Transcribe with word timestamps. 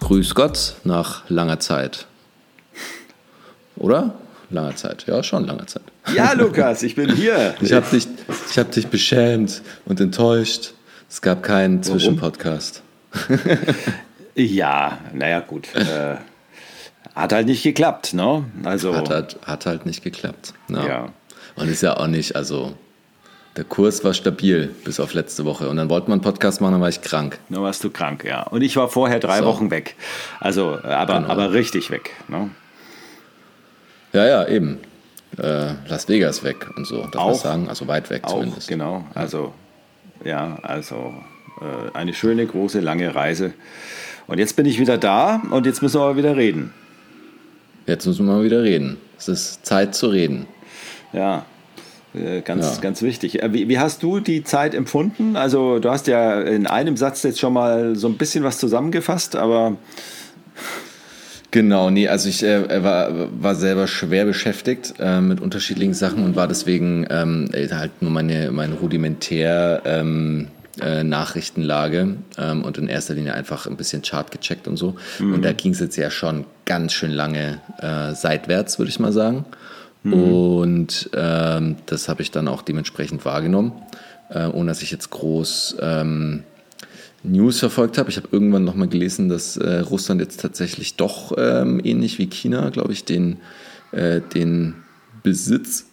Grüß 0.00 0.34
Gott 0.34 0.76
nach 0.84 1.28
langer 1.28 1.60
Zeit. 1.60 2.06
Oder? 3.76 4.14
Langer 4.50 4.76
Zeit. 4.76 5.06
Ja, 5.06 5.22
schon 5.22 5.46
langer 5.46 5.66
Zeit. 5.66 5.82
Ja, 6.14 6.32
Lukas, 6.32 6.82
ich 6.82 6.94
bin 6.94 7.14
hier. 7.14 7.54
Ich 7.60 7.72
habe 7.72 7.86
dich, 7.90 8.06
hab 8.56 8.70
dich 8.70 8.86
beschämt 8.86 9.62
und 9.84 10.00
enttäuscht. 10.00 10.72
Es 11.08 11.20
gab 11.20 11.42
keinen 11.42 11.82
Zwischenpodcast. 11.82 12.82
ja, 14.34 14.98
naja, 15.12 15.40
gut. 15.40 15.74
Äh, 15.74 16.16
hat 17.14 17.32
halt 17.32 17.46
nicht 17.46 17.62
geklappt, 17.62 18.14
ne? 18.14 18.44
Also, 18.64 18.94
hat, 18.94 19.10
halt, 19.10 19.36
hat 19.44 19.66
halt 19.66 19.86
nicht 19.86 20.02
geklappt. 20.02 20.54
Ja. 20.68 20.86
ja. 20.86 21.12
Und 21.56 21.68
ist 21.68 21.82
ja 21.82 21.96
auch 21.96 22.06
nicht, 22.06 22.36
also 22.36 22.74
der 23.56 23.64
Kurs 23.64 24.04
war 24.04 24.12
stabil 24.12 24.74
bis 24.84 25.00
auf 25.00 25.14
letzte 25.14 25.44
Woche. 25.44 25.68
Und 25.68 25.76
dann 25.76 25.88
wollten 25.88 26.08
wir 26.08 26.12
einen 26.12 26.22
Podcast 26.22 26.60
machen, 26.60 26.72
dann 26.72 26.80
war 26.80 26.88
ich 26.88 27.00
krank. 27.00 27.38
Dann 27.48 27.62
warst 27.62 27.82
du 27.82 27.90
krank, 27.90 28.24
ja. 28.24 28.42
Und 28.42 28.62
ich 28.62 28.76
war 28.76 28.88
vorher 28.88 29.18
drei 29.18 29.38
so. 29.38 29.46
Wochen 29.46 29.70
weg. 29.70 29.96
Also, 30.40 30.78
aber, 30.82 31.20
genau. 31.20 31.28
aber 31.28 31.52
richtig 31.52 31.90
weg. 31.90 32.10
Ne? 32.28 32.50
Ja, 34.12 34.26
ja, 34.26 34.48
eben. 34.48 34.78
Äh, 35.38 35.74
Las 35.88 36.08
Vegas 36.08 36.44
weg 36.44 36.68
und 36.76 36.86
so, 36.86 37.06
darf 37.06 37.24
man 37.24 37.34
sagen. 37.34 37.68
Also 37.68 37.86
weit 37.88 38.10
weg 38.10 38.24
auch, 38.24 38.30
zumindest. 38.30 38.68
Genau, 38.68 39.04
also 39.14 39.52
ja, 40.24 40.58
also 40.62 41.12
äh, 41.60 41.94
eine 41.94 42.14
schöne, 42.14 42.46
große, 42.46 42.80
lange 42.80 43.14
Reise. 43.14 43.52
Und 44.26 44.38
jetzt 44.38 44.56
bin 44.56 44.66
ich 44.66 44.78
wieder 44.78 44.98
da 44.98 45.42
und 45.50 45.66
jetzt 45.66 45.82
müssen 45.82 46.00
wir 46.00 46.04
aber 46.04 46.16
wieder 46.16 46.36
reden. 46.36 46.72
Jetzt 47.86 48.06
müssen 48.06 48.26
wir 48.26 48.34
mal 48.34 48.44
wieder 48.44 48.62
reden. 48.62 48.96
Es 49.18 49.28
ist 49.28 49.64
Zeit 49.66 49.94
zu 49.94 50.08
reden. 50.08 50.46
Ja, 51.12 51.38
äh, 51.38 51.55
ganz, 52.44 52.76
ja. 52.76 52.80
ganz 52.80 53.02
wichtig. 53.02 53.42
Äh, 53.42 53.52
wie, 53.52 53.68
wie, 53.68 53.78
hast 53.78 54.02
du 54.02 54.20
die 54.20 54.44
Zeit 54.44 54.74
empfunden? 54.74 55.36
Also, 55.36 55.78
du 55.78 55.90
hast 55.90 56.06
ja 56.06 56.40
in 56.40 56.66
einem 56.66 56.96
Satz 56.96 57.22
jetzt 57.22 57.40
schon 57.40 57.52
mal 57.52 57.96
so 57.96 58.08
ein 58.08 58.16
bisschen 58.16 58.44
was 58.44 58.58
zusammengefasst, 58.58 59.36
aber. 59.36 59.76
Genau, 61.52 61.90
nee, 61.90 62.08
also 62.08 62.28
ich 62.28 62.42
äh, 62.42 62.82
war, 62.82 63.10
war 63.40 63.54
selber 63.54 63.86
schwer 63.86 64.26
beschäftigt 64.26 64.94
äh, 64.98 65.20
mit 65.20 65.40
unterschiedlichen 65.40 65.94
Sachen 65.94 66.24
und 66.24 66.36
war 66.36 66.48
deswegen 66.48 67.06
ähm, 67.08 67.48
halt 67.54 68.02
nur 68.02 68.10
meine, 68.10 68.50
meine 68.50 68.74
rudimentär 68.74 69.80
ähm, 69.86 70.48
äh, 70.80 71.04
Nachrichtenlage 71.04 72.16
ähm, 72.36 72.62
und 72.62 72.76
in 72.76 72.88
erster 72.88 73.14
Linie 73.14 73.32
einfach 73.32 73.66
ein 73.66 73.76
bisschen 73.76 74.02
Chart 74.02 74.30
gecheckt 74.30 74.68
und 74.68 74.76
so. 74.76 74.96
Mhm. 75.18 75.34
Und 75.34 75.44
da 75.44 75.52
ging 75.52 75.72
es 75.72 75.80
jetzt 75.80 75.96
ja 75.96 76.10
schon 76.10 76.44
ganz 76.66 76.92
schön 76.92 77.12
lange 77.12 77.60
äh, 77.78 78.14
seitwärts, 78.14 78.78
würde 78.78 78.90
ich 78.90 79.00
mal 79.00 79.12
sagen. 79.12 79.46
Mhm. 80.06 80.12
Und 80.12 81.10
ähm, 81.14 81.76
das 81.86 82.08
habe 82.08 82.22
ich 82.22 82.30
dann 82.30 82.48
auch 82.48 82.62
dementsprechend 82.62 83.24
wahrgenommen, 83.24 83.72
äh, 84.30 84.46
ohne 84.46 84.70
dass 84.70 84.82
ich 84.82 84.90
jetzt 84.90 85.10
groß 85.10 85.76
ähm, 85.80 86.44
News 87.22 87.58
verfolgt 87.58 87.98
habe. 87.98 88.10
Ich 88.10 88.16
habe 88.16 88.28
irgendwann 88.30 88.64
nochmal 88.64 88.88
gelesen, 88.88 89.28
dass 89.28 89.56
äh, 89.56 89.80
Russland 89.80 90.20
jetzt 90.20 90.40
tatsächlich 90.40 90.96
doch 90.96 91.32
ähm, 91.36 91.80
ähnlich 91.82 92.18
wie 92.18 92.26
China, 92.26 92.70
glaube 92.70 92.92
ich, 92.92 93.04
den, 93.04 93.38
äh, 93.92 94.20
den 94.34 94.74
Besitz 95.22 95.86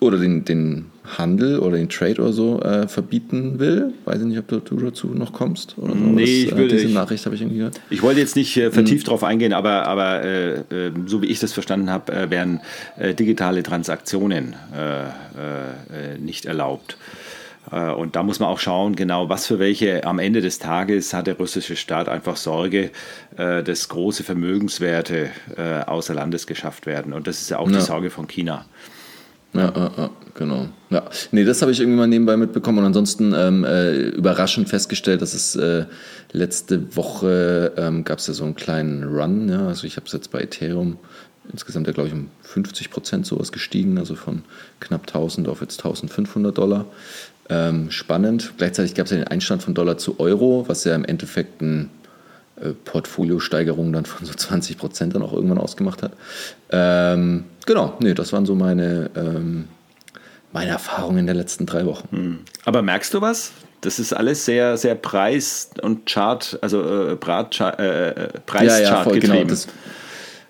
oder 0.00 0.18
den, 0.18 0.44
den 0.44 0.86
Handel 1.18 1.58
oder 1.58 1.76
den 1.76 1.88
Trade 1.88 2.20
oder 2.22 2.32
so 2.32 2.60
äh, 2.60 2.88
verbieten 2.88 3.58
will. 3.58 3.92
Weiß 4.04 4.20
ich 4.20 4.26
nicht, 4.26 4.38
ob 4.38 4.48
du, 4.48 4.76
dazu 4.76 5.08
noch 5.08 5.32
kommst 5.32 5.76
oder 5.78 5.92
so. 5.92 5.98
Nee, 5.98 6.20
das, 6.20 6.30
ich 6.30 6.52
äh, 6.52 6.56
würde, 6.56 6.76
diese 6.76 6.92
Nachricht 6.92 7.24
habe 7.24 7.34
ich 7.34 7.42
irgendwie 7.42 7.58
gehört. 7.58 7.80
Ich 7.90 8.02
wollte 8.02 8.20
jetzt 8.20 8.36
nicht 8.36 8.56
äh, 8.56 8.70
vertieft 8.70 9.02
hm. 9.02 9.06
darauf 9.06 9.24
eingehen, 9.24 9.52
aber, 9.52 9.86
aber 9.86 10.22
äh, 10.22 10.54
äh, 10.58 10.92
so 11.06 11.22
wie 11.22 11.26
ich 11.26 11.40
das 11.40 11.52
verstanden 11.52 11.90
habe, 11.90 12.30
werden 12.30 12.60
digitale 13.18 13.62
Transaktionen 13.62 14.54
nicht 16.20 16.46
erlaubt. 16.46 16.96
Und 17.70 18.16
da 18.16 18.22
muss 18.22 18.40
man 18.40 18.48
auch 18.48 18.58
schauen, 18.58 18.96
genau 18.96 19.28
was 19.28 19.46
für 19.46 19.58
welche 19.58 20.04
am 20.04 20.18
Ende 20.18 20.40
des 20.40 20.58
Tages 20.58 21.14
hat 21.14 21.26
der 21.26 21.36
russische 21.36 21.76
Staat 21.76 22.08
einfach 22.08 22.36
Sorge, 22.36 22.90
dass 23.36 23.88
große 23.88 24.24
Vermögenswerte 24.24 25.30
außer 25.86 26.14
Landes 26.14 26.46
geschafft 26.46 26.86
werden. 26.86 27.12
Und 27.12 27.26
das 27.26 27.40
ist 27.40 27.50
ja 27.50 27.58
auch 27.58 27.68
ja. 27.70 27.78
die 27.78 27.82
Sorge 27.82 28.10
von 28.10 28.26
China. 28.26 28.64
Ja, 29.52 29.72
ja, 29.74 29.90
ja, 29.96 30.10
genau. 30.34 30.68
Ja, 30.90 31.04
nee, 31.32 31.44
das 31.44 31.60
habe 31.60 31.72
ich 31.72 31.80
irgendwie 31.80 31.98
mal 31.98 32.06
nebenbei 32.06 32.36
mitbekommen 32.36 32.78
und 32.78 32.84
ansonsten 32.84 33.34
ähm, 33.36 33.64
äh, 33.64 34.08
überraschend 34.10 34.68
festgestellt, 34.68 35.22
dass 35.22 35.34
es 35.34 35.56
äh, 35.56 35.86
letzte 36.32 36.96
Woche 36.96 37.72
ähm, 37.76 38.04
gab 38.04 38.18
es 38.18 38.28
ja 38.28 38.34
so 38.34 38.44
einen 38.44 38.54
kleinen 38.54 39.04
Run. 39.04 39.48
Ja, 39.48 39.66
also 39.66 39.86
ich 39.86 39.96
habe 39.96 40.06
es 40.06 40.12
jetzt 40.12 40.30
bei 40.30 40.40
Ethereum 40.40 40.98
insgesamt 41.52 41.88
ja 41.88 41.92
glaube 41.92 42.08
ich 42.08 42.14
um 42.14 42.28
50 42.42 42.90
Prozent 42.90 43.26
sowas 43.26 43.50
gestiegen, 43.50 43.98
also 43.98 44.14
von 44.14 44.42
knapp 44.78 45.08
1000 45.08 45.48
auf 45.48 45.60
jetzt 45.60 45.80
1500 45.80 46.56
Dollar. 46.56 46.86
Ähm, 47.48 47.90
spannend. 47.90 48.52
Gleichzeitig 48.58 48.94
gab 48.94 49.06
es 49.06 49.10
ja 49.10 49.18
den 49.18 49.26
Einstand 49.26 49.64
von 49.64 49.74
Dollar 49.74 49.98
zu 49.98 50.20
Euro, 50.20 50.64
was 50.68 50.84
ja 50.84 50.94
im 50.94 51.04
Endeffekt 51.04 51.60
ein 51.60 51.90
Portfoliosteigerung 52.84 53.92
dann 53.92 54.04
von 54.04 54.26
so 54.26 54.32
20 54.34 54.78
Prozent 54.78 55.14
dann 55.14 55.22
auch 55.22 55.32
irgendwann 55.32 55.58
ausgemacht 55.58 56.02
hat. 56.02 56.12
Ähm, 56.70 57.44
genau, 57.66 57.96
nee, 58.00 58.14
das 58.14 58.32
waren 58.32 58.46
so 58.46 58.54
meine, 58.54 59.10
ähm, 59.16 59.64
meine 60.52 60.70
Erfahrungen 60.70 61.18
in 61.18 61.26
den 61.26 61.36
letzten 61.36 61.66
drei 61.66 61.86
Wochen. 61.86 62.08
Hm. 62.10 62.38
Aber 62.64 62.82
merkst 62.82 63.14
du 63.14 63.20
was? 63.20 63.52
Das 63.80 63.98
ist 63.98 64.12
alles 64.12 64.44
sehr, 64.44 64.76
sehr 64.76 64.94
Preis- 64.94 65.70
und 65.80 66.06
Chart, 66.06 66.58
also 66.60 67.12
äh, 67.12 67.16
Brat, 67.16 67.58
äh, 67.60 68.08
äh 68.08 68.28
Preischart 68.44 68.80
ja, 68.80 68.96
ja, 68.96 69.02
voll, 69.02 69.18
genau, 69.20 69.44
das, 69.44 69.68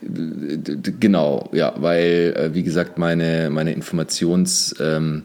genau, 0.03 1.49
ja, 1.53 1.75
weil, 1.76 2.34
äh, 2.37 2.54
wie 2.54 2.65
gesagt, 2.65 2.99
meine, 2.99 3.50
meine 3.50 3.72
Informations- 3.72 4.75
ähm, 4.81 5.25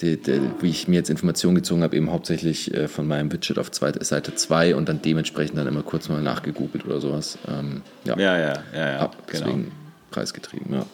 die, 0.00 0.20
die, 0.20 0.40
wie 0.60 0.70
ich 0.70 0.88
mir 0.88 0.96
jetzt 0.96 1.10
Informationen 1.10 1.54
gezogen 1.54 1.82
habe, 1.82 1.96
eben 1.96 2.10
hauptsächlich 2.10 2.72
äh, 2.74 2.88
von 2.88 3.06
meinem 3.06 3.32
Widget 3.32 3.58
auf 3.58 3.70
zweite, 3.70 4.04
Seite 4.04 4.34
2 4.34 4.74
und 4.76 4.88
dann 4.88 5.00
dementsprechend 5.02 5.58
dann 5.58 5.66
immer 5.66 5.82
kurz 5.82 6.08
mal 6.08 6.22
nachgegoogelt 6.22 6.84
oder 6.84 7.00
sowas. 7.00 7.38
Ähm, 7.48 7.82
ja. 8.04 8.18
ja, 8.18 8.38
ja, 8.38 8.54
ja, 8.74 8.90
ja 8.90 8.98
Ab, 8.98 9.16
genau. 9.26 9.46
Deswegen 9.46 9.72
preisgetrieben, 10.10 10.74
ja. 10.74 10.86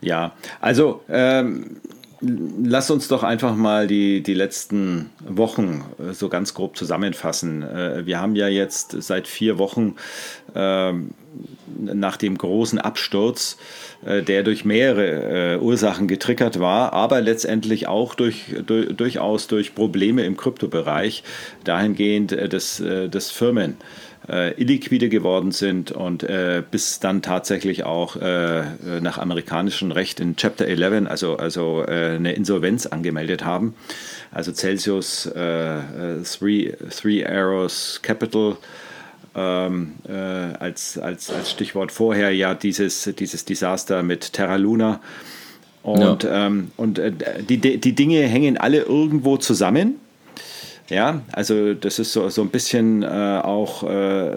Ja, 0.00 0.32
also 0.60 1.02
ähm, 1.08 1.76
lass 2.62 2.90
uns 2.90 3.08
doch 3.08 3.22
einfach 3.22 3.54
mal 3.54 3.86
die, 3.86 4.22
die 4.22 4.34
letzten 4.34 5.10
Wochen 5.26 5.84
äh, 5.98 6.12
so 6.12 6.28
ganz 6.28 6.54
grob 6.54 6.76
zusammenfassen. 6.76 7.62
Äh, 7.62 8.06
wir 8.06 8.20
haben 8.20 8.36
ja 8.36 8.48
jetzt 8.48 9.02
seit 9.02 9.26
vier 9.26 9.58
Wochen 9.58 9.96
ähm, 10.54 11.10
nach 11.78 12.16
dem 12.16 12.38
großen 12.38 12.78
Absturz 12.78 13.58
äh, 14.04 14.22
der 14.22 14.42
durch 14.42 14.64
mehrere 14.64 15.60
Ursachen 15.60 16.08
getriggert 16.08 16.60
war, 16.60 16.92
aber 16.92 17.20
letztendlich 17.20 17.88
auch 17.88 18.14
durch, 18.14 18.54
durch, 18.66 18.94
durchaus 18.94 19.46
durch 19.46 19.74
Probleme 19.74 20.24
im 20.24 20.36
Kryptobereich, 20.36 21.22
dahingehend, 21.64 22.36
dass, 22.52 22.82
dass 23.10 23.30
Firmen 23.30 23.76
äh, 24.28 24.52
illiquide 24.60 25.08
geworden 25.08 25.52
sind 25.52 25.92
und 25.92 26.22
äh, 26.22 26.62
bis 26.70 27.00
dann 27.00 27.22
tatsächlich 27.22 27.84
auch 27.84 28.16
nach 28.16 29.18
amerikanischem 29.18 29.90
Recht 29.90 30.20
in 30.20 30.36
Chapter 30.36 30.66
11, 30.66 31.06
also, 31.08 31.36
also 31.36 31.84
eine 31.86 32.32
Insolvenz 32.32 32.86
angemeldet 32.86 33.44
haben. 33.44 33.74
Also 34.30 34.52
Celsius, 34.52 35.30
Three, 35.32 36.72
Three 36.90 37.24
Arrows 37.26 38.00
Capital, 38.02 38.56
ähm, 39.34 39.94
äh, 40.08 40.12
als, 40.12 40.98
als, 40.98 41.30
als 41.30 41.50
Stichwort 41.50 41.92
vorher 41.92 42.30
ja 42.30 42.54
dieses, 42.54 43.10
dieses 43.18 43.44
Desaster 43.44 44.02
mit 44.02 44.32
Terra 44.32 44.56
Luna. 44.56 45.00
Und, 45.82 46.22
ja. 46.22 46.46
ähm, 46.46 46.70
und 46.76 46.98
äh, 46.98 47.12
die, 47.42 47.58
die 47.58 47.94
Dinge 47.94 48.22
hängen 48.22 48.56
alle 48.56 48.82
irgendwo 48.82 49.36
zusammen. 49.36 50.00
Ja, 50.90 51.22
also 51.32 51.72
das 51.72 51.98
ist 51.98 52.12
so, 52.12 52.28
so 52.28 52.42
ein 52.42 52.50
bisschen 52.50 53.02
äh, 53.02 53.06
auch 53.06 53.84
äh, 53.84 53.86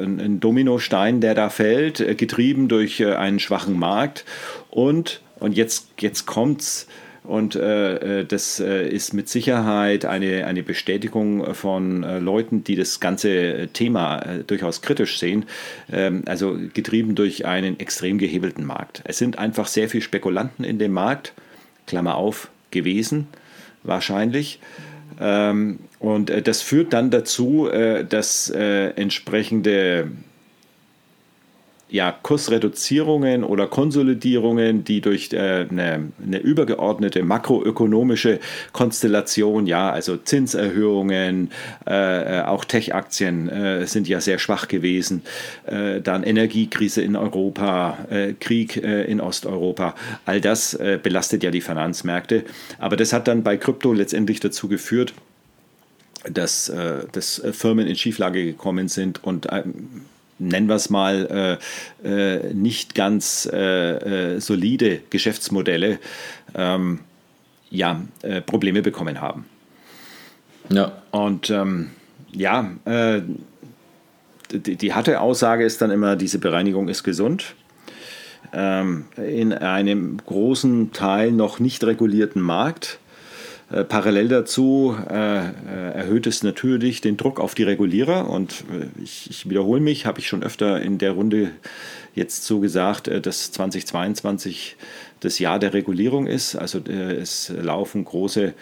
ein, 0.03 0.19
ein, 0.19 0.39
Dominostein, 0.39 1.19
der 1.19 1.35
da 1.35 1.49
fällt, 1.49 1.99
äh, 1.99 2.15
getrieben 2.15 2.69
durch 2.69 3.01
äh, 3.01 3.15
einen 3.15 3.39
schwachen 3.39 3.77
Markt. 3.77 4.23
Und, 4.69 5.21
und 5.39 5.57
jetzt, 5.57 5.89
jetzt 5.99 6.25
es 6.57 6.87
und 7.27 7.55
äh, 7.55 8.21
äh, 8.21 8.25
das 8.25 8.61
äh, 8.61 8.87
ist 8.87 9.13
mit 9.13 9.27
Sicherheit 9.27 10.05
eine, 10.05 10.47
eine 10.47 10.63
Bestätigung 10.63 11.53
von 11.53 12.03
äh, 12.03 12.19
Leuten, 12.19 12.63
die 12.63 12.75
das 12.75 13.01
ganze 13.01 13.67
Thema 13.73 14.19
äh, 14.19 14.43
durchaus 14.45 14.81
kritisch 14.81 15.19
sehen. 15.19 15.45
Ähm, 15.91 16.23
also 16.25 16.57
getrieben 16.73 17.15
durch 17.15 17.45
einen 17.45 17.79
extrem 17.81 18.17
gehebelten 18.17 18.63
Markt. 18.63 19.01
Es 19.03 19.17
sind 19.17 19.37
einfach 19.39 19.67
sehr 19.67 19.89
viele 19.89 20.03
Spekulanten 20.03 20.63
in 20.63 20.79
dem 20.79 20.93
Markt, 20.93 21.33
Klammer 21.85 22.15
auf, 22.15 22.49
gewesen, 22.71 23.27
wahrscheinlich. 23.83 24.61
Ähm, 25.19 25.79
und 25.99 26.29
äh, 26.29 26.41
das 26.41 26.61
führt 26.61 26.93
dann 26.93 27.09
dazu, 27.09 27.69
dass 28.09 28.49
entsprechende 28.49 30.11
ja, 31.89 32.11
Kursreduzierungen 32.11 33.43
oder 33.43 33.67
Konsolidierungen, 33.67 34.83
die 34.83 34.99
durch 34.99 35.31
äh, 35.31 35.67
eine, 35.69 36.11
eine, 36.21 36.39
übergeordnete 36.39 37.23
makroökonomische 37.23 38.39
Konstellation, 38.73 39.67
ja, 39.67 39.89
also 39.89 40.17
Zinserhöhungen, 40.17 41.51
äh, 41.87 42.39
äh, 42.39 42.41
auch 42.41 42.65
Tech-Aktien 42.65 43.47
äh, 43.47 43.87
sind 43.87 44.07
ja 44.07 44.19
sehr 44.19 44.37
schwach 44.37 44.67
gewesen, 44.67 45.21
äh, 45.65 46.01
dann 46.01 46.23
Energiekrise 46.23 47.01
in 47.01 47.15
Europa, 47.15 47.97
äh, 48.09 48.33
Krieg 48.33 48.77
in 48.77 49.21
Osteuropa, 49.21 49.95
all 50.25 50.41
das 50.41 50.77
belastet 51.03 51.43
ja 51.43 51.51
die 51.51 51.61
Finanzmärkte. 51.61 52.43
Aber 52.79 52.95
das 52.95 53.13
hat 53.13 53.27
dann 53.27 53.43
bei 53.43 53.57
Krypto 53.57 53.93
letztendlich 53.93 54.39
dazu 54.39 54.67
geführt, 54.67 55.13
dass, 56.29 56.71
dass 57.11 57.41
Firmen 57.51 57.87
in 57.87 57.95
Schieflage 57.95 58.43
gekommen 58.43 58.87
sind 58.87 59.23
und 59.23 59.47
nennen 60.39 60.67
wir 60.67 60.75
es 60.75 60.89
mal, 60.89 61.59
äh, 62.03 62.07
äh, 62.07 62.53
nicht 62.53 62.95
ganz 62.95 63.49
äh, 63.51 64.35
äh 64.35 64.39
solide 64.39 65.01
Geschäftsmodelle 65.09 65.99
ähm, 66.55 66.99
ja, 67.69 68.01
äh, 68.21 68.41
Probleme 68.41 68.81
bekommen 68.81 69.21
haben. 69.21 69.45
Ja. 70.69 70.91
Und 71.11 71.49
ähm, 71.49 71.91
ja, 72.31 72.71
äh, 72.85 73.21
die, 74.51 74.75
die 74.75 74.93
harte 74.93 75.19
Aussage 75.21 75.65
ist 75.65 75.81
dann 75.81 75.91
immer, 75.91 76.15
diese 76.15 76.39
Bereinigung 76.39 76.87
ist 76.87 77.03
gesund. 77.03 77.55
Ähm, 78.53 79.05
in 79.17 79.51
einem 79.51 80.17
großen 80.25 80.93
Teil 80.93 81.31
noch 81.31 81.59
nicht 81.59 81.83
regulierten 81.83 82.41
Markt 82.41 82.99
parallel 83.69 84.29
dazu 84.29 84.95
äh, 85.09 85.13
äh, 85.13 85.51
erhöht 85.93 86.25
es 86.25 86.41
natürlich 86.41 87.01
den 87.01 87.17
Druck 87.17 87.39
auf 87.39 87.53
die 87.53 87.63
Regulierer 87.63 88.29
und 88.29 88.63
äh, 88.71 89.03
ich, 89.03 89.29
ich, 89.29 89.49
wiederhole 89.49 89.81
mich, 89.81 90.05
habe 90.05 90.19
ich 90.19 90.27
schon 90.27 90.41
öfter 90.41 90.81
in 90.81 90.97
der 90.97 91.11
Runde 91.11 91.51
jetzt 92.15 92.45
so 92.45 92.61
gesagt, 92.61 93.09
äh, 93.09 93.19
dass 93.19 93.51
2022 93.51 94.77
das 95.19 95.39
Jahr 95.39 95.59
der 95.59 95.73
Regulierung 95.73 96.27
ist. 96.27 96.55
Also 96.55 96.79
äh, 96.87 97.15
es 97.15 97.49
laufen 97.49 98.05
große 98.05 98.53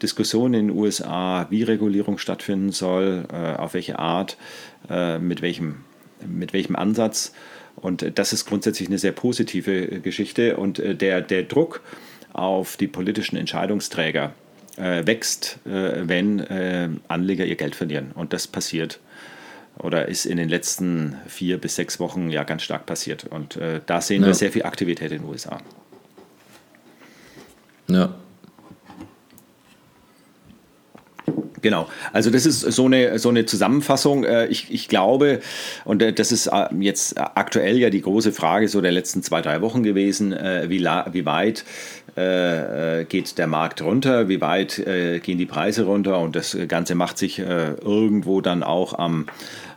Diskussionen 0.00 0.54
in 0.54 0.68
den 0.68 0.76
USA, 0.76 1.48
wie 1.50 1.64
Regulierung 1.64 2.18
stattfinden 2.18 2.72
soll, 2.72 3.24
auf 3.56 3.74
welche 3.74 4.00
Art, 4.00 4.36
mit, 5.20 5.42
welchem, 5.42 5.84
mit 6.26 6.52
welchem 6.52 6.74
Ansatz. 6.74 7.32
Und 7.76 8.18
das 8.18 8.32
ist 8.32 8.44
grundsätzlich 8.44 8.88
eine 8.88 8.98
sehr 8.98 9.12
positive 9.12 10.00
Geschichte. 10.00 10.56
Und 10.56 10.82
der, 10.84 11.20
der 11.20 11.44
Druck 11.44 11.82
auf 12.32 12.76
die 12.76 12.88
politischen 12.88 13.36
Entscheidungsträger, 13.36 14.34
äh, 14.76 15.06
wächst, 15.06 15.58
äh, 15.66 16.08
wenn 16.08 16.40
äh, 16.40 16.88
Anleger 17.08 17.44
ihr 17.44 17.56
Geld 17.56 17.74
verlieren. 17.74 18.12
Und 18.14 18.32
das 18.32 18.46
passiert 18.46 19.00
oder 19.78 20.08
ist 20.08 20.26
in 20.26 20.36
den 20.36 20.48
letzten 20.48 21.16
vier 21.26 21.58
bis 21.58 21.76
sechs 21.76 21.98
Wochen 21.98 22.30
ja 22.30 22.44
ganz 22.44 22.62
stark 22.62 22.86
passiert. 22.86 23.24
Und 23.24 23.56
äh, 23.56 23.80
da 23.84 24.00
sehen 24.00 24.22
ja. 24.22 24.28
wir 24.28 24.34
sehr 24.34 24.52
viel 24.52 24.64
Aktivität 24.64 25.12
in 25.12 25.22
den 25.22 25.28
USA. 25.28 25.58
Ja. 27.88 28.14
Genau, 31.62 31.88
also 32.12 32.30
das 32.30 32.44
ist 32.44 32.60
so 32.60 32.86
eine, 32.86 33.18
so 33.18 33.30
eine 33.30 33.46
Zusammenfassung. 33.46 34.24
Äh, 34.24 34.46
ich, 34.48 34.72
ich 34.72 34.88
glaube, 34.88 35.40
und 35.84 36.02
äh, 36.02 36.12
das 36.12 36.32
ist 36.32 36.50
jetzt 36.78 37.18
aktuell 37.18 37.78
ja 37.78 37.88
die 37.88 38.02
große 38.02 38.32
Frage 38.32 38.68
so 38.68 38.80
der 38.80 38.92
letzten 38.92 39.22
zwei, 39.22 39.40
drei 39.40 39.60
Wochen 39.62 39.82
gewesen, 39.82 40.32
wie, 40.32 40.80
wie 40.80 41.26
weit 41.26 41.64
äh, 42.14 43.00
äh, 43.00 43.04
geht 43.06 43.38
der 43.38 43.46
Markt 43.46 43.80
runter, 43.80 44.28
wie 44.28 44.42
weit 44.42 44.78
äh, 44.78 45.18
gehen 45.20 45.38
die 45.38 45.46
Preise 45.46 45.84
runter 45.84 46.18
und 46.18 46.36
das 46.36 46.54
Ganze 46.68 46.94
macht 46.94 47.16
sich 47.16 47.38
äh, 47.38 47.72
irgendwo 47.72 48.42
dann 48.42 48.62
auch 48.62 48.98
am, 48.98 49.26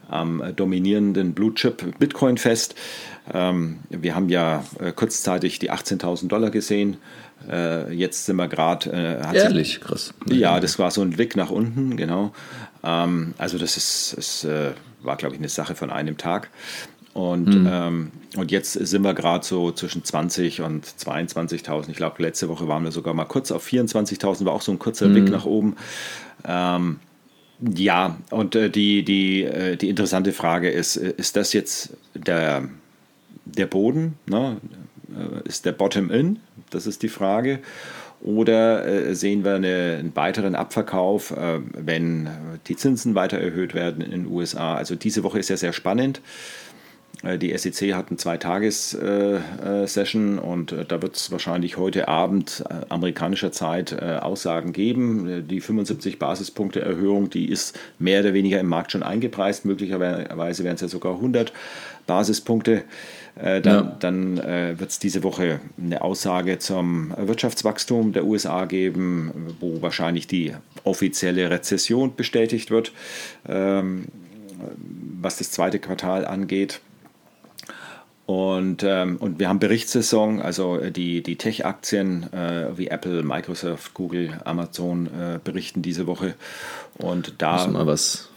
am 0.09 0.43
dominierenden 0.53 1.33
Blue 1.33 1.53
Chip 1.53 1.97
Bitcoin 1.97 2.37
fest. 2.37 2.75
Ähm, 3.33 3.79
wir 3.89 4.15
haben 4.15 4.27
ja 4.27 4.65
äh, 4.81 4.91
kurzzeitig 4.91 5.59
die 5.59 5.71
18.000 5.71 6.27
Dollar 6.27 6.51
gesehen. 6.51 6.97
Äh, 7.49 7.93
jetzt 7.93 8.25
sind 8.25 8.35
wir 8.37 8.47
gerade. 8.47 8.89
Ehrlich, 9.33 9.81
krass. 9.81 10.13
Ja, 10.27 10.59
das 10.59 10.79
war 10.79 10.91
so 10.91 11.01
ein 11.01 11.11
Blick 11.11 11.35
nach 11.35 11.49
unten, 11.49 11.97
genau. 11.97 12.33
Ähm, 12.83 13.33
also 13.37 13.57
das 13.57 13.77
ist, 13.77 14.13
ist 14.13 14.47
war, 15.05 15.17
glaube 15.17 15.35
ich, 15.35 15.39
eine 15.39 15.49
Sache 15.49 15.75
von 15.75 15.89
einem 15.89 16.17
Tag. 16.17 16.49
Und, 17.13 17.47
mhm. 17.47 17.69
ähm, 17.71 18.11
und 18.35 18.51
jetzt 18.51 18.73
sind 18.73 19.01
wir 19.03 19.13
gerade 19.13 19.45
so 19.45 19.71
zwischen 19.71 20.03
20 20.03 20.61
und 20.61 20.85
22.000. 20.85 21.89
Ich 21.89 21.95
glaube, 21.95 22.21
letzte 22.21 22.49
Woche 22.49 22.67
waren 22.67 22.83
wir 22.83 22.91
sogar 22.91 23.13
mal 23.13 23.23
kurz 23.23 23.51
auf 23.51 23.65
24.000, 23.65 24.43
war 24.43 24.51
auch 24.51 24.61
so 24.61 24.73
ein 24.73 24.79
kurzer. 24.79 25.15
Weg 25.15 25.29
nach 25.29 25.45
oben. 25.45 25.77
Ähm, 26.45 26.99
ja, 27.61 28.17
und 28.31 28.55
äh, 28.55 28.69
die, 28.69 29.05
die, 29.05 29.43
äh, 29.43 29.77
die 29.77 29.87
interessante 29.87 30.33
Frage 30.33 30.69
ist, 30.69 30.97
äh, 30.97 31.13
ist 31.15 31.37
das 31.37 31.53
jetzt 31.53 31.95
der, 32.13 32.67
der 33.45 33.67
Boden? 33.67 34.15
Ne? 34.25 34.57
Äh, 35.15 35.47
ist 35.47 35.65
der 35.65 35.71
Bottom-in? 35.71 36.41
Das 36.69 36.87
ist 36.87 37.03
die 37.03 37.09
Frage. 37.09 37.59
Oder 38.25 38.85
äh, 38.85 39.15
sehen 39.15 39.43
wir 39.43 39.55
eine, 39.55 39.97
einen 39.99 40.15
weiteren 40.15 40.55
Abverkauf, 40.55 41.31
äh, 41.31 41.59
wenn 41.73 42.29
die 42.67 42.75
Zinsen 42.75 43.13
weiter 43.13 43.37
erhöht 43.37 43.75
werden 43.75 44.03
in 44.03 44.11
den 44.11 44.27
USA? 44.27 44.75
Also 44.75 44.95
diese 44.95 45.23
Woche 45.23 45.39
ist 45.39 45.49
ja 45.49 45.57
sehr 45.57 45.73
spannend. 45.73 46.21
Äh, 47.23 47.37
die 47.37 47.55
SEC 47.55 47.93
hat 47.93 48.07
eine 48.07 48.17
Zweitages-Session 48.17 50.39
und 50.39 50.73
da 50.87 51.01
wird 51.01 51.17
es 51.17 51.31
wahrscheinlich 51.31 51.77
heute 51.77 52.07
Abend 52.07 52.63
amerikanischer 52.89 53.51
Zeit 53.51 54.01
Aussagen 54.01 54.73
geben. 54.73 55.47
Die 55.47 55.61
75 55.61 56.17
Basispunkte 56.17 56.81
Erhöhung, 56.81 57.29
die 57.29 57.49
ist 57.49 57.77
mehr 57.99 58.21
oder 58.21 58.33
weniger 58.33 58.59
im 58.59 58.67
Markt 58.67 58.91
schon 58.91 59.03
eingepreist. 59.03 59.65
Möglicherweise 59.65 60.63
wären 60.63 60.75
es 60.75 60.81
ja 60.81 60.87
sogar 60.87 61.15
100 61.15 61.53
Basispunkte. 62.07 62.85
Dann, 63.35 63.63
ja. 63.65 63.97
dann 63.99 64.37
äh, 64.37 64.79
wird 64.79 64.91
es 64.91 64.99
diese 64.99 65.21
Woche 65.21 65.59
eine 65.77 66.01
Aussage 66.01 66.57
zum 66.57 67.13
Wirtschaftswachstum 67.17 68.13
der 68.13 68.25
USA 68.25 68.63
geben, 68.63 69.55
wo 69.59 69.81
wahrscheinlich 69.81 70.25
die 70.25 70.53
offizielle 70.85 71.49
Rezession 71.49 72.15
bestätigt 72.15 72.71
wird, 72.71 72.93
ähm, 73.45 74.05
was 75.19 75.37
das 75.37 75.51
zweite 75.51 75.79
Quartal 75.79 76.25
angeht. 76.25 76.79
Und, 78.25 78.81
ähm, 78.83 79.17
und 79.17 79.37
wir 79.39 79.49
haben 79.49 79.59
Berichtssaison, 79.59 80.41
also 80.41 80.79
äh, 80.79 80.91
die, 80.91 81.21
die 81.21 81.35
Tech-Aktien 81.35 82.31
äh, 82.33 82.75
wie 82.75 82.87
Apple, 82.87 83.21
Microsoft, 83.21 83.93
Google, 83.93 84.39
Amazon 84.45 85.07
äh, 85.07 85.39
berichten 85.43 85.83
diese 85.83 86.07
Woche. 86.07 86.33
Und 86.97 87.35
da. 87.37 87.57
Muss 87.57 87.67
mal 87.67 87.85
was 87.85 88.29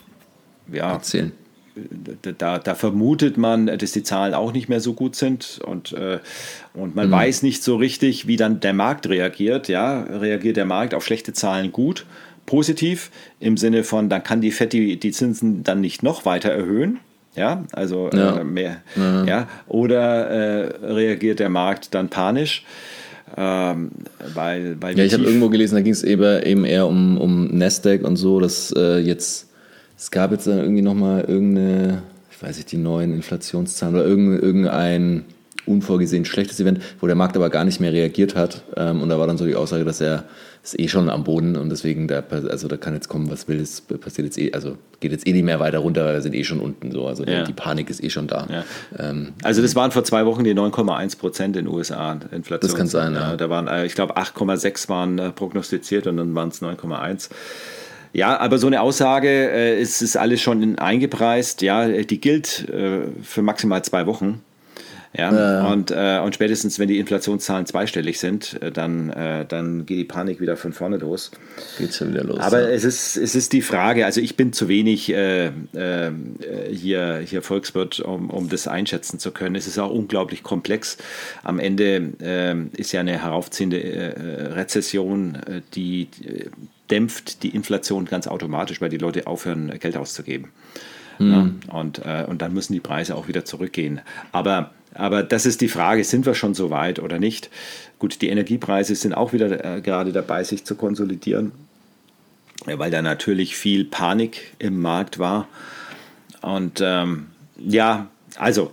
ja, 0.70 0.92
erzählen. 0.92 1.32
Da, 2.38 2.58
da, 2.58 2.75
vermutet 2.75 3.36
man, 3.36 3.66
dass 3.66 3.92
die 3.92 4.02
Zahlen 4.02 4.34
auch 4.34 4.52
nicht 4.52 4.69
mehr 4.69 4.80
so 4.80 4.92
gut 4.92 5.16
sind 5.16 5.60
und, 5.64 5.92
äh, 5.92 6.19
und 6.75 6.94
man 6.94 7.08
mhm. 7.08 7.12
weiß 7.12 7.42
nicht 7.42 7.62
so 7.62 7.76
richtig, 7.76 8.26
wie 8.26 8.36
dann 8.36 8.60
der 8.60 8.72
Markt 8.72 9.08
reagiert. 9.08 9.69
Ja, 9.69 10.02
reagiert 10.02 10.56
der 10.56 10.64
Markt 10.64 10.94
auf 10.94 11.04
schlechte 11.04 11.32
Zahlen 11.32 11.72
gut, 11.72 12.06
positiv 12.46 13.10
im 13.40 13.56
Sinne 13.56 13.84
von, 13.84 14.08
dann 14.08 14.22
kann 14.22 14.40
die 14.40 14.50
FED 14.50 14.72
die, 14.72 15.00
die 15.00 15.12
Zinsen 15.12 15.62
dann 15.62 15.80
nicht 15.80 16.02
noch 16.02 16.25
weiter 16.25 16.50
erhöhen 16.50 17.00
ja, 17.38 17.64
also 17.72 18.10
äh, 18.10 18.16
ja. 18.16 18.36
Äh, 18.38 18.44
mehr, 18.44 18.76
ja. 18.96 19.24
ja. 19.24 19.48
Oder 19.69 20.28
äh, 20.28 20.86
reagiert 20.86 21.38
der 21.38 21.48
Markt 21.48 21.94
dann 21.94 22.08
panisch? 22.08 22.64
Ähm, 23.36 23.90
weil, 24.34 24.76
weil 24.81 24.98
ja, 24.98 25.04
ich 25.04 25.12
habe 25.12 25.24
irgendwo 25.24 25.48
gelesen, 25.48 25.76
da 25.76 25.82
ging 25.82 25.92
es 25.92 26.02
eben 26.02 26.64
eher 26.64 26.86
um, 26.86 27.19
um 27.19 27.56
Nasdaq 27.56 28.02
und 28.02 28.16
so, 28.16 28.40
dass 28.40 28.72
äh, 28.76 28.98
jetzt, 28.98 29.47
es 29.98 30.10
gab 30.10 30.30
jetzt 30.30 30.46
dann 30.46 30.58
irgendwie 30.58 30.82
nochmal 30.82 31.24
irgendeine, 31.24 32.02
ich 32.31 32.40
weiß 32.40 32.56
nicht, 32.56 32.70
die 32.70 32.76
neuen 32.78 33.12
Inflationszahlen 33.12 33.96
oder 33.96 34.06
irgendein, 34.06 35.24
unvorgesehen 35.67 36.24
schlechtes 36.24 36.58
Event, 36.60 36.81
wo 37.00 37.06
der 37.06 37.17
Markt 37.17 37.36
aber 37.36 37.50
gar 37.50 37.64
nicht 37.64 37.78
mehr 37.78 37.93
reagiert 37.93 38.34
hat. 38.34 38.62
Ähm, 38.76 39.02
und 39.02 39.10
da 39.10 39.19
war 39.19 39.26
dann 39.26 39.36
so 39.36 39.44
die 39.44 39.55
Aussage, 39.55 39.84
dass 39.84 40.00
er 40.00 40.24
ist 40.62 40.78
eh 40.78 40.88
schon 40.88 41.08
am 41.08 41.24
Boden 41.24 41.56
und 41.56 41.70
deswegen, 41.70 42.08
da, 42.08 42.22
also 42.31 42.69
da 42.69 42.76
kann 42.76 42.94
jetzt 42.94 43.08
kommen, 43.08 43.31
was 43.31 43.48
will, 43.48 43.60
es 43.60 43.81
passiert 43.81 44.26
jetzt 44.26 44.38
eh, 44.38 44.52
also 44.52 44.76
geht 45.00 45.12
jetzt 45.12 45.26
eh 45.26 45.32
nicht 45.32 45.44
mehr 45.44 45.60
weiter 45.60 45.78
runter, 45.78 46.05
weil 46.05 46.14
wir 46.14 46.22
sind 46.22 46.34
eh 46.34 46.44
schon 46.44 46.60
unten 46.60 46.90
so, 46.90 47.06
also 47.06 47.24
ja. 47.24 47.44
die 47.44 47.52
Panik 47.52 47.90
ist 47.90 48.02
eh 48.02 48.10
schon 48.10 48.26
da. 48.26 48.46
Ja. 48.50 48.64
Ähm, 48.98 49.34
also 49.43 49.62
das 49.62 49.76
waren 49.76 49.93
vor 49.93 50.05
zwei 50.05 50.26
Wochen 50.26 50.44
die 50.44 50.55
9,1 50.55 51.19
Prozent 51.19 51.56
in 51.56 51.67
den 51.67 51.74
USA 51.74 52.12
Inflation. 52.32 52.58
Das 52.60 52.74
kann 52.74 52.88
sein, 52.88 53.14
ja. 53.14 53.36
Da 53.36 53.50
waren, 53.50 53.69
äh, 53.69 53.86
ich 53.86 53.94
glaube, 53.94 54.17
8,6 54.17 54.88
waren 54.88 55.19
äh, 55.19 55.31
prognostiziert 55.31 56.06
und 56.06 56.17
dann 56.17 56.34
waren 56.34 56.48
es 56.48 56.60
9,1. 56.60 57.31
Ja, 58.12 58.38
aber 58.38 58.58
so 58.58 58.67
eine 58.67 58.81
Aussage, 58.81 59.29
äh, 59.29 59.81
es 59.81 60.03
ist 60.03 60.17
alles 60.17 60.41
schon 60.41 60.79
eingepreist, 60.79 61.62
ja, 61.62 61.86
die 61.88 62.20
gilt 62.20 62.69
äh, 62.69 63.03
für 63.22 63.43
maximal 63.43 63.82
zwei 63.84 64.06
Wochen. 64.06 64.43
Ja, 65.17 65.32
ja. 65.32 65.72
Und, 65.72 65.91
äh, 65.91 66.20
und 66.22 66.34
spätestens, 66.34 66.79
wenn 66.79 66.88
die 66.88 66.98
Inflationszahlen 66.98 67.65
zweistellig 67.65 68.20
sind, 68.20 68.60
äh, 68.62 68.70
dann, 68.70 69.10
äh, 69.10 69.46
dann 69.46 69.86
geht 69.86 69.98
die 69.98 70.05
Panik 70.05 70.41
wieder 70.41 70.56
von 70.56 70.72
vorne 70.72 70.98
los. 70.98 71.31
Geht 71.79 71.94
schon 71.94 72.12
wieder 72.12 72.24
los. 72.24 72.41
Aber 72.41 72.62
ja. 72.62 72.69
es, 72.69 72.84
ist, 72.84 73.17
es 73.17 73.34
ist 73.34 73.53
die 73.53 73.62
Frage, 73.62 74.05
also 74.05 74.20
ich 74.20 74.36
bin 74.36 74.53
zu 74.53 74.69
wenig 74.69 75.10
äh, 75.12 75.46
äh, 75.46 76.10
hier, 76.70 77.22
hier 77.24 77.43
Volkswirt, 77.43 78.00
um, 78.00 78.29
um 78.29 78.48
das 78.50 78.69
einschätzen 78.69 79.19
zu 79.19 79.31
können. 79.31 79.55
Es 79.55 79.67
ist 79.67 79.79
auch 79.79 79.91
unglaublich 79.91 80.43
komplex. 80.43 80.98
Am 81.43 81.58
Ende 81.58 82.12
äh, 82.20 82.55
ist 82.79 82.93
ja 82.93 83.00
eine 83.00 83.22
heraufziehende 83.22 83.79
Rezession, 84.55 85.38
die 85.74 86.08
dämpft 86.90 87.42
die 87.42 87.50
Inflation 87.50 88.04
ganz 88.04 88.26
automatisch, 88.26 88.80
weil 88.80 88.90
die 88.90 88.98
Leute 88.98 89.26
aufhören, 89.26 89.78
Geld 89.78 89.96
auszugeben. 89.96 90.48
Mhm. 91.18 91.60
Ja, 91.66 91.74
und, 91.74 91.98
und 92.28 92.42
dann 92.42 92.54
müssen 92.54 92.72
die 92.72 92.80
Preise 92.80 93.14
auch 93.16 93.28
wieder 93.28 93.44
zurückgehen. 93.44 94.00
Aber 94.32 94.70
aber 94.94 95.22
das 95.22 95.46
ist 95.46 95.60
die 95.60 95.68
Frage, 95.68 96.02
sind 96.04 96.26
wir 96.26 96.34
schon 96.34 96.54
so 96.54 96.70
weit 96.70 96.98
oder 96.98 97.18
nicht? 97.18 97.50
Gut, 97.98 98.22
die 98.22 98.28
Energiepreise 98.28 98.94
sind 98.94 99.14
auch 99.14 99.32
wieder 99.32 99.76
äh, 99.76 99.80
gerade 99.80 100.12
dabei, 100.12 100.44
sich 100.44 100.64
zu 100.64 100.74
konsolidieren, 100.74 101.52
weil 102.64 102.90
da 102.90 103.02
natürlich 103.02 103.56
viel 103.56 103.84
Panik 103.84 104.54
im 104.58 104.80
Markt 104.80 105.18
war. 105.18 105.46
Und 106.40 106.80
ähm, 106.82 107.26
ja, 107.58 108.08
also 108.36 108.72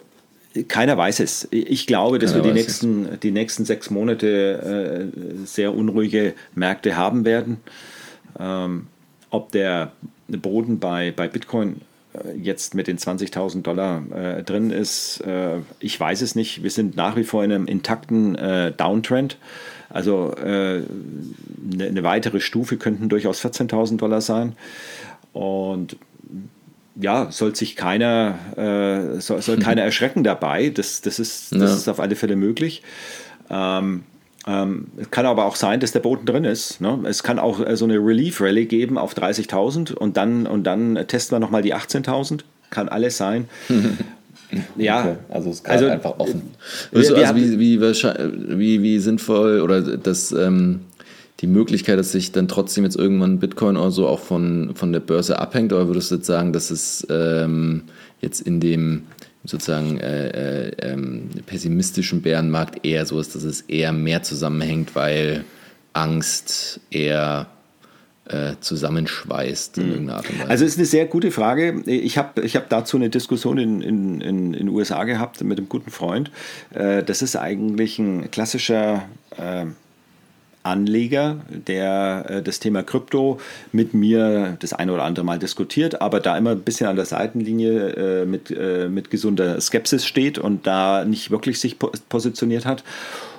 keiner 0.68 0.98
weiß 0.98 1.20
es. 1.20 1.48
Ich 1.52 1.86
glaube, 1.86 2.18
dass 2.18 2.32
keiner 2.32 2.46
wir 2.46 2.52
die 2.54 2.60
nächsten, 2.60 3.20
die 3.20 3.32
nächsten 3.32 3.66
sechs 3.66 3.90
Monate 3.90 5.12
äh, 5.14 5.46
sehr 5.46 5.76
unruhige 5.76 6.34
Märkte 6.54 6.96
haben 6.96 7.26
werden. 7.26 7.58
Ähm, 8.40 8.88
ob 9.30 9.52
der 9.52 9.92
Boden 10.28 10.80
bei, 10.80 11.12
bei 11.12 11.28
Bitcoin 11.28 11.82
äh, 12.14 12.38
jetzt 12.38 12.76
mit 12.76 12.88
den 12.88 12.98
20.000 12.98 13.62
Dollar 13.62 14.04
äh, 14.12 14.44
drin 14.44 14.72
ist, 14.72 15.22
äh, 15.22 15.60
ich 15.80 16.00
weiß 16.00 16.22
es 16.22 16.36
nicht. 16.36 16.64
Wir 16.64 16.72
sind 16.72 16.96
nach 16.96 17.16
wie 17.16 17.24
vor 17.24 17.44
in 17.44 17.52
einem 17.52 17.68
intakten 17.68 18.36
äh, 18.36 18.72
Downtrend. 18.72 19.38
Also 19.90 20.34
eine, 20.36 20.86
äh, 21.80 21.88
eine 21.88 22.04
weitere 22.04 22.40
Stufe 22.40 22.78
könnten 22.78 23.10
durchaus 23.10 23.44
14.000 23.44 23.98
Dollar 23.98 24.22
sein. 24.22 24.54
Und 25.34 25.98
ja, 26.96 27.32
soll 27.32 27.56
sich 27.56 27.76
keiner, 27.76 28.40
äh, 28.58 29.20
soll, 29.20 29.42
soll 29.42 29.58
keiner 29.60 29.84
erschrecken 29.84 30.24
dabei. 30.24 30.70
Das, 30.70 31.02
das, 31.02 31.20
ist, 31.20 31.52
das 31.52 31.60
ja. 31.60 31.76
ist 31.76 31.88
auf 31.90 32.00
alle 32.00 32.16
Fälle 32.16 32.36
möglich. 32.36 32.84
Ähm, 33.50 34.04
ähm, 34.48 34.88
es 34.98 35.10
kann 35.10 35.26
aber 35.26 35.46
auch 35.46 35.56
sein, 35.56 35.80
dass 35.80 35.92
der 35.92 36.02
Boden 36.02 36.26
drin 36.26 36.46
ist. 36.46 36.80
Ne? 36.80 37.00
Es 37.06 37.24
kann 37.24 37.40
auch 37.40 37.66
äh, 37.66 37.76
so 37.76 37.86
eine 37.86 37.96
Relief-Rallye 37.96 38.66
geben 38.66 38.98
auf 38.98 39.16
30.000 39.16 39.94
und 39.94 40.18
dann, 40.18 40.46
und 40.46 40.66
dann 40.66 40.96
testen 41.08 41.36
wir 41.36 41.40
nochmal 41.40 41.64
die 41.64 41.74
18.000. 41.74 42.42
Kann 42.70 42.88
alles 42.90 43.18
sein. 43.18 43.48
ja, 44.78 45.02
okay. 45.02 45.16
also 45.30 45.50
es 45.50 45.58
ist 45.58 45.70
also, 45.70 45.88
einfach 45.88 46.20
offen. 46.20 46.44
Wir, 46.92 47.00
also, 47.00 47.16
also 47.16 47.36
wie, 47.36 47.60
wie, 47.60 47.80
wie, 47.80 48.84
wie 48.84 49.00
sinnvoll 49.00 49.62
oder 49.62 49.82
das 49.82 50.32
ähm, 50.32 50.82
die 51.42 51.48
Möglichkeit, 51.48 51.98
dass 51.98 52.12
sich 52.12 52.32
dann 52.32 52.48
trotzdem 52.48 52.84
jetzt 52.84 52.96
irgendwann 52.96 53.40
Bitcoin 53.40 53.78
oder 53.78 53.92
so 53.92 54.08
auch 54.08 54.20
von, 54.20 54.72
von 54.76 54.92
der 54.92 55.00
Börse 55.00 55.40
abhängt? 55.40 55.74
Oder 55.74 55.88
würdest 55.88 56.12
du 56.12 56.16
jetzt 56.16 56.28
sagen, 56.28 56.54
dass 56.54 56.70
es 56.70 57.06
ähm, 57.10 57.84
jetzt 58.22 58.42
in 58.42 58.60
dem 58.60 59.04
sozusagen 59.46 60.00
äh, 60.00 60.68
äh, 60.68 60.72
ähm, 60.82 61.30
pessimistischen 61.46 62.22
Bärenmarkt 62.22 62.86
eher 62.86 63.06
so 63.06 63.20
ist, 63.20 63.36
dass 63.36 63.44
es 63.44 63.62
eher 63.62 63.92
mehr 63.92 64.24
zusammenhängt, 64.24 64.96
weil 64.96 65.46
Angst 65.94 66.80
eher 66.92 67.48
äh, 68.28 68.54
zusammenschweißt 68.60 69.78
in 69.78 69.86
mhm. 69.86 69.92
irgendeiner 69.92 70.18
Art 70.18 70.30
und 70.30 70.40
Weise? 70.40 70.50
Also 70.50 70.66
es 70.66 70.72
ist 70.72 70.78
eine 70.78 70.88
sehr 70.88 71.06
gute 71.06 71.32
Frage. 71.32 71.84
Ich 71.86 72.18
habe 72.18 72.42
ich 72.42 72.56
hab 72.56 72.70
dazu 72.70 72.98
eine 72.98 73.10
Diskussion 73.10 73.58
in 73.58 73.82
den 73.82 74.22
in, 74.22 74.54
in 74.54 74.70
USA 74.70 75.04
gehabt 75.04 75.44
mit 75.44 75.58
einem 75.58 75.70
guten 75.70 75.92
Freund. 75.92 76.32
Äh, 76.74 77.04
das 77.04 77.22
ist 77.22 77.36
eigentlich 77.36 78.00
ein 78.00 78.32
klassischer 78.32 79.08
äh, 79.38 79.66
Anleger, 80.66 81.38
der 81.50 82.26
äh, 82.28 82.42
das 82.42 82.60
Thema 82.60 82.84
Krypto 82.84 83.40
mit 83.72 83.94
mir 83.94 84.58
das 84.60 84.74
eine 84.74 84.94
oder 84.94 85.04
andere 85.04 85.26
Mal 85.26 85.40
diskutiert, 85.40 86.02
aber 86.02 86.20
da 86.20 86.38
immer 86.38 86.52
ein 86.52 86.62
bisschen 86.62 86.88
an 86.88 86.96
der 86.96 87.06
Seitenlinie 87.06 87.90
äh, 87.90 88.26
mit, 88.26 88.52
äh, 88.52 88.90
mit 88.90 89.10
gesunder 89.10 89.60
Skepsis 89.62 90.06
steht 90.06 90.38
und 90.38 90.68
da 90.68 91.06
nicht 91.06 91.32
wirklich 91.32 91.60
sich 91.60 91.78
positioniert 91.80 92.66
hat. 92.66 92.84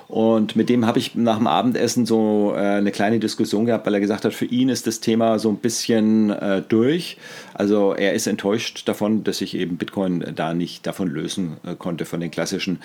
Und 0.07 0.55
mit 0.55 0.69
dem 0.69 0.85
habe 0.85 0.99
ich 0.99 1.15
nach 1.15 1.37
dem 1.37 1.47
Abendessen 1.47 2.05
so 2.05 2.53
äh, 2.55 2.59
eine 2.59 2.91
kleine 2.91 3.19
Diskussion 3.19 3.65
gehabt, 3.65 3.85
weil 3.85 3.93
er 3.93 3.99
gesagt 3.99 4.23
hat, 4.23 4.33
für 4.33 4.45
ihn 4.45 4.69
ist 4.69 4.87
das 4.87 5.01
Thema 5.01 5.37
so 5.37 5.49
ein 5.49 5.57
bisschen 5.57 6.29
äh, 6.29 6.61
durch. 6.61 7.17
Also 7.53 7.93
er 7.93 8.13
ist 8.13 8.25
enttäuscht 8.25 8.87
davon, 8.87 9.25
dass 9.25 9.39
sich 9.39 9.55
eben 9.55 9.75
Bitcoin 9.75 10.23
da 10.33 10.53
nicht 10.53 10.87
davon 10.87 11.09
lösen 11.09 11.57
äh, 11.65 11.75
konnte 11.75 12.05
von 12.05 12.21
den 12.21 12.31
klassischen 12.31 12.79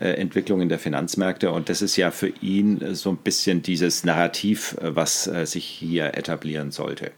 äh, 0.00 0.14
Entwicklungen 0.14 0.68
der 0.68 0.80
Finanzmärkte. 0.80 1.52
Und 1.52 1.68
das 1.68 1.80
ist 1.80 1.96
ja 1.96 2.10
für 2.10 2.32
ihn 2.40 2.94
so 2.94 3.10
ein 3.10 3.18
bisschen 3.18 3.62
dieses 3.62 4.02
Narrativ, 4.02 4.76
äh, 4.80 4.96
was 4.96 5.28
äh, 5.28 5.46
sich 5.46 5.64
hier 5.64 6.14
etablieren 6.14 6.72
sollte. 6.72 7.12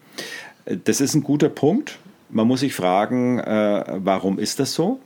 Das 0.84 1.00
ist 1.00 1.14
ein 1.14 1.22
guter 1.22 1.48
Punkt. 1.48 1.98
Man 2.28 2.46
muss 2.46 2.60
sich 2.60 2.74
fragen, 2.74 3.38
äh, 3.38 3.84
warum 3.98 4.38
ist 4.38 4.58
das 4.58 4.74
so? 4.74 5.00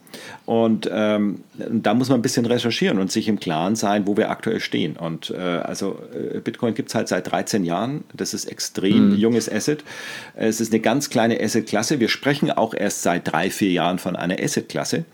Und 0.47 0.91
ähm, 0.93 1.45
da 1.57 1.95
muss 1.95 2.09
man 2.09 2.19
ein 2.19 2.23
bisschen 2.23 2.47
recherchieren 2.47 2.99
und 2.99 3.13
sich 3.13 3.29
im 3.29 3.39
Klaren 3.39 3.77
sein, 3.77 4.07
wo 4.07 4.17
wir 4.17 4.31
aktuell 4.31 4.61
stehen. 4.61 4.97
Und 4.97 5.31
äh, 5.31 5.39
also 5.39 5.99
äh, 6.13 6.41
Bitcoin 6.41 6.75
gibt 6.75 6.89
es 6.89 6.95
halt 6.95 7.09
seit 7.09 7.31
13 7.31 7.65
Jahren. 7.65 8.05
Das 8.15 8.35
ist 8.35 8.47
extrem 8.47 9.11
mhm. 9.11 9.17
junges 9.17 9.51
Asset. 9.51 9.85
Es 10.35 10.61
ist 10.61 10.73
eine 10.73 10.81
ganz 10.81 11.11
kleine 11.11 11.41
Asset-Klasse. 11.41 12.01
Wir 12.01 12.09
sprechen 12.09 12.51
auch 12.51 12.75
erst 12.75 13.03
seit 13.03 13.31
drei, 13.31 13.51
vier 13.51 13.71
Jahren 13.71 13.99
von 13.99 14.17
einer 14.17 14.41
Asset-Klasse. 14.41 15.05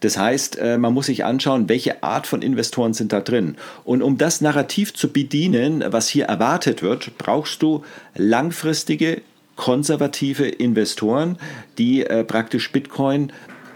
Das 0.00 0.16
heißt, 0.16 0.58
äh, 0.58 0.78
man 0.78 0.94
muss 0.94 1.06
sich 1.06 1.24
anschauen, 1.24 1.68
welche 1.68 2.02
Art 2.02 2.26
von 2.26 2.42
Investoren 2.42 2.94
sind 2.94 3.12
da 3.12 3.20
drin. 3.20 3.56
Und 3.84 4.02
um 4.02 4.16
das 4.16 4.40
Narrativ 4.40 4.94
zu 4.94 5.12
bedienen, 5.12 5.84
was 5.86 6.08
hier 6.08 6.24
erwartet 6.24 6.82
wird, 6.82 7.18
brauchst 7.18 7.62
du 7.62 7.84
langfristige 8.14 9.20
konservative 9.60 10.48
Investoren, 10.48 11.36
die 11.76 12.02
äh, 12.06 12.24
praktisch 12.24 12.72
Bitcoin, 12.72 13.30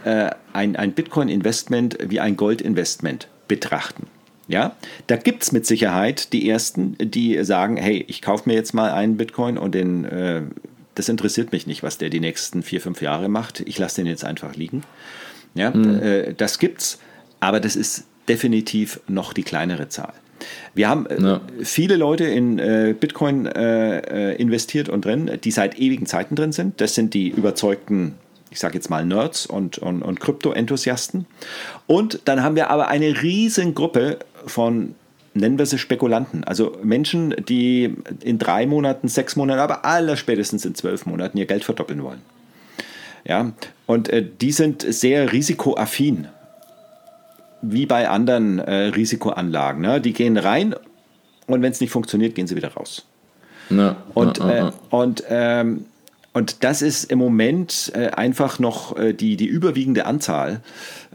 äh, 0.06 0.30
ein, 0.54 0.76
ein 0.76 0.92
Bitcoin-Investment 0.92 1.98
wie 2.08 2.20
ein 2.20 2.38
Gold-Investment 2.38 3.28
betrachten. 3.48 4.06
Ja, 4.48 4.76
da 5.08 5.16
gibt 5.16 5.42
es 5.42 5.52
mit 5.52 5.66
Sicherheit 5.66 6.32
die 6.32 6.48
ersten, 6.48 6.96
die 6.98 7.44
sagen, 7.44 7.76
hey, 7.76 8.02
ich 8.08 8.22
kaufe 8.22 8.48
mir 8.48 8.54
jetzt 8.54 8.72
mal 8.72 8.92
einen 8.92 9.18
Bitcoin 9.18 9.58
und 9.58 9.74
den, 9.74 10.06
äh, 10.06 10.40
das 10.94 11.10
interessiert 11.10 11.52
mich 11.52 11.66
nicht, 11.66 11.82
was 11.82 11.98
der 11.98 12.08
die 12.08 12.20
nächsten 12.20 12.62
vier, 12.62 12.80
fünf 12.80 13.02
Jahre 13.02 13.28
macht. 13.28 13.60
Ich 13.60 13.78
lasse 13.78 13.96
den 13.96 14.06
jetzt 14.06 14.24
einfach 14.24 14.56
liegen. 14.56 14.84
Ja, 15.54 15.70
mhm. 15.70 16.02
äh, 16.02 16.32
das 16.32 16.58
gibt's, 16.58 16.98
aber 17.40 17.60
das 17.60 17.76
ist 17.76 18.04
definitiv 18.26 19.00
noch 19.06 19.34
die 19.34 19.42
kleinere 19.42 19.90
Zahl. 19.90 20.14
Wir 20.74 20.88
haben 20.88 21.06
äh, 21.06 21.20
ja. 21.20 21.40
viele 21.62 21.96
Leute 21.96 22.24
in 22.24 22.58
äh, 22.58 22.94
Bitcoin 22.98 23.46
äh, 23.46 24.32
äh, 24.32 24.36
investiert 24.36 24.88
und 24.88 25.04
drin, 25.04 25.30
die 25.42 25.50
seit 25.50 25.78
ewigen 25.78 26.06
Zeiten 26.06 26.34
drin 26.36 26.52
sind. 26.52 26.80
Das 26.80 26.94
sind 26.94 27.14
die 27.14 27.28
überzeugten 27.28 28.14
ich 28.54 28.60
sage 28.60 28.74
jetzt 28.74 28.88
mal 28.88 29.04
Nerds 29.04 29.46
und, 29.46 29.78
und, 29.78 30.02
und 30.02 30.20
Krypto-Enthusiasten. 30.20 31.26
Und 31.88 32.20
dann 32.26 32.44
haben 32.44 32.54
wir 32.54 32.70
aber 32.70 32.86
eine 32.86 33.20
riesen 33.20 33.74
Gruppe 33.74 34.20
von, 34.46 34.94
nennen 35.34 35.58
wir 35.58 35.66
sie 35.66 35.76
Spekulanten, 35.76 36.44
also 36.44 36.78
Menschen, 36.84 37.34
die 37.48 37.96
in 38.22 38.38
drei 38.38 38.66
Monaten, 38.66 39.08
sechs 39.08 39.34
Monaten, 39.34 39.58
aber 39.58 39.84
allerspätestens 39.84 40.64
in 40.64 40.76
zwölf 40.76 41.04
Monaten 41.04 41.36
ihr 41.36 41.46
Geld 41.46 41.64
verdoppeln 41.64 42.04
wollen. 42.04 42.22
Ja, 43.24 43.52
und 43.86 44.08
äh, 44.10 44.24
die 44.40 44.52
sind 44.52 44.82
sehr 44.82 45.32
risikoaffin 45.32 46.28
wie 47.72 47.86
bei 47.86 48.08
anderen 48.08 48.58
äh, 48.58 48.86
Risikoanlagen. 48.86 49.82
Ne? 49.82 50.00
Die 50.00 50.12
gehen 50.12 50.36
rein 50.36 50.74
und 51.46 51.62
wenn 51.62 51.72
es 51.72 51.80
nicht 51.80 51.90
funktioniert, 51.90 52.34
gehen 52.34 52.46
sie 52.46 52.56
wieder 52.56 52.72
raus. 52.72 53.06
Na, 53.70 53.96
und, 54.12 54.38
na, 54.38 54.46
na, 54.46 54.68
äh, 54.68 54.72
und, 54.90 55.24
ähm, 55.28 55.86
und 56.32 56.64
das 56.64 56.82
ist 56.82 57.04
im 57.04 57.18
Moment 57.18 57.92
äh, 57.94 58.08
einfach 58.08 58.58
noch 58.58 58.96
äh, 58.96 59.12
die, 59.12 59.36
die 59.36 59.46
überwiegende 59.46 60.06
Anzahl, 60.06 60.60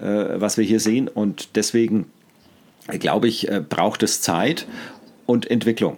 äh, 0.02 0.06
was 0.06 0.58
wir 0.58 0.64
hier 0.64 0.80
sehen. 0.80 1.08
Und 1.08 1.56
deswegen 1.56 2.06
äh, 2.88 2.98
glaube 2.98 3.28
ich, 3.28 3.50
braucht 3.70 4.02
es 4.04 4.22
Zeit 4.22 4.66
und 5.26 5.50
Entwicklung. 5.50 5.98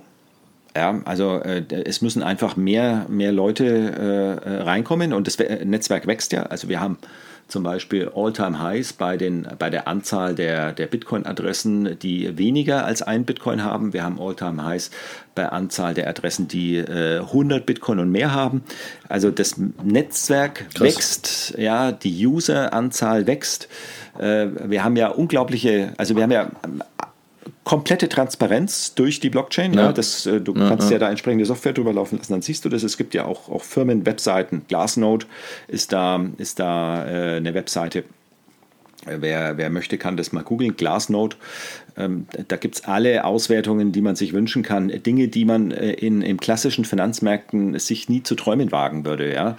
Ja, 0.75 1.01
also 1.03 1.39
äh, 1.39 1.63
es 1.85 2.01
müssen 2.01 2.23
einfach 2.23 2.55
mehr, 2.55 3.05
mehr 3.09 3.31
Leute 3.31 4.39
äh, 4.45 4.61
reinkommen 4.63 5.11
und 5.11 5.27
das 5.27 5.37
Netzwerk 5.37 6.07
wächst 6.07 6.31
ja. 6.31 6.43
Also 6.43 6.69
wir 6.69 6.79
haben 6.79 6.97
zum 7.51 7.63
Beispiel 7.63 8.09
All-Time-Highs 8.15 8.93
bei, 8.93 9.17
bei 9.59 9.69
der 9.69 9.87
Anzahl 9.87 10.33
der, 10.33 10.71
der 10.71 10.87
Bitcoin-Adressen, 10.87 11.99
die 11.99 12.37
weniger 12.37 12.85
als 12.85 13.01
ein 13.01 13.25
Bitcoin 13.25 13.63
haben. 13.63 13.93
Wir 13.93 14.03
haben 14.03 14.19
All-Time-Highs 14.19 14.89
bei 15.35 15.47
Anzahl 15.49 15.93
der 15.93 16.07
Adressen, 16.07 16.47
die 16.47 16.77
äh, 16.77 17.19
100 17.19 17.65
Bitcoin 17.65 17.99
und 17.99 18.11
mehr 18.11 18.33
haben. 18.33 18.63
Also 19.07 19.31
das 19.31 19.55
Netzwerk 19.83 20.69
Krass. 20.73 20.81
wächst, 20.81 21.53
ja, 21.57 21.91
die 21.91 22.25
User-Anzahl 22.25 23.27
wächst. 23.27 23.67
Äh, 24.17 24.47
wir 24.65 24.83
haben 24.83 24.95
ja 24.95 25.09
unglaubliche, 25.09 25.93
also 25.97 26.15
wir 26.15 26.23
haben 26.23 26.31
ja 26.31 26.49
komplette 27.63 28.09
Transparenz 28.09 28.95
durch 28.95 29.19
die 29.19 29.29
Blockchain. 29.29 29.73
Ja. 29.73 29.83
ja 29.83 29.93
das, 29.93 30.25
äh, 30.25 30.41
du 30.41 30.53
ja, 30.53 30.69
kannst 30.69 30.89
ja. 30.89 30.93
ja. 30.93 30.99
da 30.99 31.09
entsprechende 31.09 31.45
Software 31.45 31.73
drüber 31.73 31.93
laufen 31.93 32.17
lassen, 32.17 32.33
dann 32.33 32.41
siehst 32.41 32.65
du 32.65 32.69
das. 32.69 32.83
Es 32.83 32.97
gibt 32.97 33.13
ja 33.13 33.25
auch, 33.25 33.49
auch 33.49 33.63
Firmen-Webseiten. 33.63 34.63
Glassnode 34.67 35.25
ist 35.67 35.93
da, 35.93 36.23
ist 36.37 36.59
da 36.59 37.05
äh, 37.05 37.37
eine 37.37 37.53
Webseite. 37.53 38.03
Wer, 39.05 39.57
wer 39.57 39.69
möchte, 39.69 39.97
kann 39.97 40.17
das 40.17 40.31
mal 40.31 40.43
googeln. 40.43 40.75
Glassnode 40.75 41.35
ähm, 41.97 42.25
da 42.47 42.55
gibt 42.55 42.75
es 42.75 42.83
alle 42.85 43.25
Auswertungen, 43.25 43.91
die 43.91 44.01
man 44.01 44.15
sich 44.15 44.33
wünschen 44.33 44.63
kann. 44.63 44.89
Dinge, 44.89 45.27
die 45.27 45.45
man 45.45 45.71
äh, 45.71 45.91
in, 45.91 46.21
in 46.21 46.37
klassischen 46.37 46.85
Finanzmärkten 46.85 47.77
sich 47.79 48.07
nie 48.09 48.23
zu 48.23 48.35
träumen 48.35 48.71
wagen 48.71 49.05
würde. 49.05 49.33
Ja, 49.33 49.57